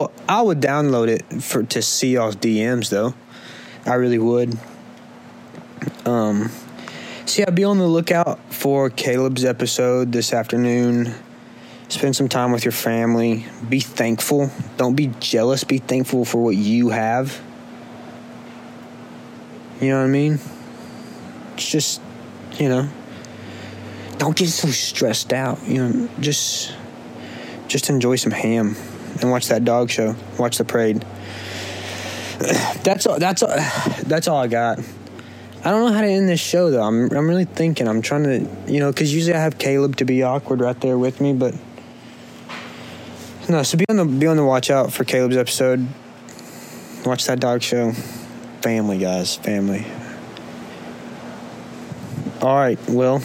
Oh, 0.00 0.10
I 0.28 0.42
would 0.42 0.60
download 0.60 1.08
it 1.08 1.42
for 1.42 1.62
to 1.62 1.82
see 1.82 2.14
y'all's 2.14 2.36
DMs 2.36 2.88
though. 2.88 3.14
I 3.86 3.94
really 3.94 4.18
would. 4.18 4.56
Um, 6.04 6.50
so 7.26 7.42
yeah, 7.42 7.50
be 7.50 7.64
on 7.64 7.78
the 7.78 7.86
lookout 7.86 8.38
for 8.52 8.90
Caleb's 8.90 9.44
episode 9.44 10.12
this 10.12 10.32
afternoon. 10.32 11.14
Spend 11.92 12.16
some 12.16 12.30
time 12.30 12.52
with 12.52 12.64
your 12.64 12.72
family. 12.72 13.44
Be 13.68 13.78
thankful. 13.78 14.50
Don't 14.78 14.94
be 14.94 15.08
jealous. 15.20 15.62
Be 15.62 15.76
thankful 15.76 16.24
for 16.24 16.42
what 16.42 16.56
you 16.56 16.88
have. 16.88 17.38
You 19.78 19.90
know 19.90 19.98
what 19.98 20.06
I 20.06 20.08
mean? 20.08 20.38
It's 21.52 21.70
just, 21.70 22.00
you 22.52 22.70
know, 22.70 22.88
don't 24.16 24.34
get 24.34 24.48
so 24.48 24.68
stressed 24.68 25.34
out. 25.34 25.62
You 25.68 25.86
know, 25.86 26.08
just, 26.18 26.74
just 27.68 27.90
enjoy 27.90 28.16
some 28.16 28.32
ham 28.32 28.74
and 29.20 29.30
watch 29.30 29.48
that 29.48 29.62
dog 29.62 29.90
show. 29.90 30.16
Watch 30.38 30.56
the 30.56 30.64
parade. 30.64 31.04
That's 32.84 33.06
all. 33.06 33.18
That's 33.18 33.42
all. 33.42 33.50
That's 34.06 34.28
all 34.28 34.38
I 34.38 34.46
got. 34.46 34.78
I 35.62 35.70
don't 35.70 35.84
know 35.84 35.92
how 35.92 36.00
to 36.00 36.08
end 36.08 36.26
this 36.26 36.40
show 36.40 36.70
though. 36.70 36.84
I'm 36.84 37.10
I'm 37.14 37.28
really 37.28 37.44
thinking. 37.44 37.86
I'm 37.86 38.00
trying 38.00 38.24
to, 38.24 38.72
you 38.72 38.80
know, 38.80 38.90
because 38.90 39.14
usually 39.14 39.34
I 39.34 39.40
have 39.40 39.58
Caleb 39.58 39.96
to 39.96 40.06
be 40.06 40.22
awkward 40.22 40.62
right 40.62 40.80
there 40.80 40.96
with 40.96 41.20
me, 41.20 41.34
but 41.34 41.54
no. 43.52 43.62
So 43.62 43.78
be 43.78 43.84
on 43.88 43.96
the 43.96 44.04
be 44.04 44.26
on 44.26 44.36
the 44.36 44.44
watch 44.44 44.70
out 44.70 44.92
for 44.92 45.04
Caleb's 45.04 45.36
episode. 45.36 45.86
Watch 47.04 47.26
that 47.26 47.38
dog 47.38 47.62
show. 47.62 47.92
Family, 48.62 48.98
guys, 48.98 49.36
family. 49.36 49.86
All 52.40 52.56
right, 52.56 52.78
well, 52.88 53.22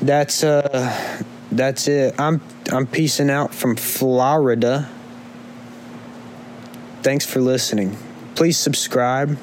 that's 0.00 0.42
uh, 0.44 1.22
that's 1.52 1.88
it. 1.88 2.18
I'm 2.18 2.40
I'm 2.72 2.86
peacing 2.86 3.28
out 3.28 3.54
from 3.54 3.76
Florida. 3.76 4.88
Thanks 7.02 7.26
for 7.26 7.40
listening. 7.40 7.96
Please 8.34 8.56
subscribe. 8.56 9.38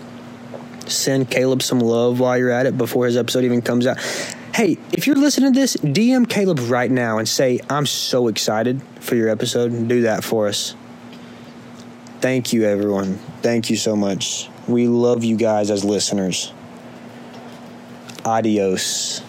Send 0.85 1.29
Caleb 1.29 1.61
some 1.61 1.79
love 1.79 2.19
while 2.19 2.37
you're 2.37 2.49
at 2.49 2.65
it 2.65 2.77
before 2.77 3.05
his 3.05 3.17
episode 3.17 3.43
even 3.43 3.61
comes 3.61 3.85
out. 3.85 3.97
Hey, 4.57 4.79
if 4.91 5.05
you're 5.05 5.15
listening 5.15 5.53
to 5.53 5.59
this, 5.59 5.75
DM 5.75 6.27
Caleb 6.27 6.57
right 6.61 6.89
now 6.89 7.19
and 7.19 7.29
say, 7.29 7.59
I'm 7.69 7.85
so 7.85 8.27
excited 8.27 8.81
for 8.99 9.13
your 9.13 9.29
episode. 9.29 9.87
Do 9.87 10.01
that 10.01 10.23
for 10.23 10.47
us. 10.47 10.73
Thank 12.21 12.53
you, 12.53 12.63
everyone. 12.63 13.19
Thank 13.43 13.69
you 13.69 13.75
so 13.75 13.95
much. 13.95 14.49
We 14.67 14.87
love 14.87 15.23
you 15.23 15.37
guys 15.37 15.69
as 15.69 15.85
listeners. 15.85 16.51
Adios. 18.25 19.21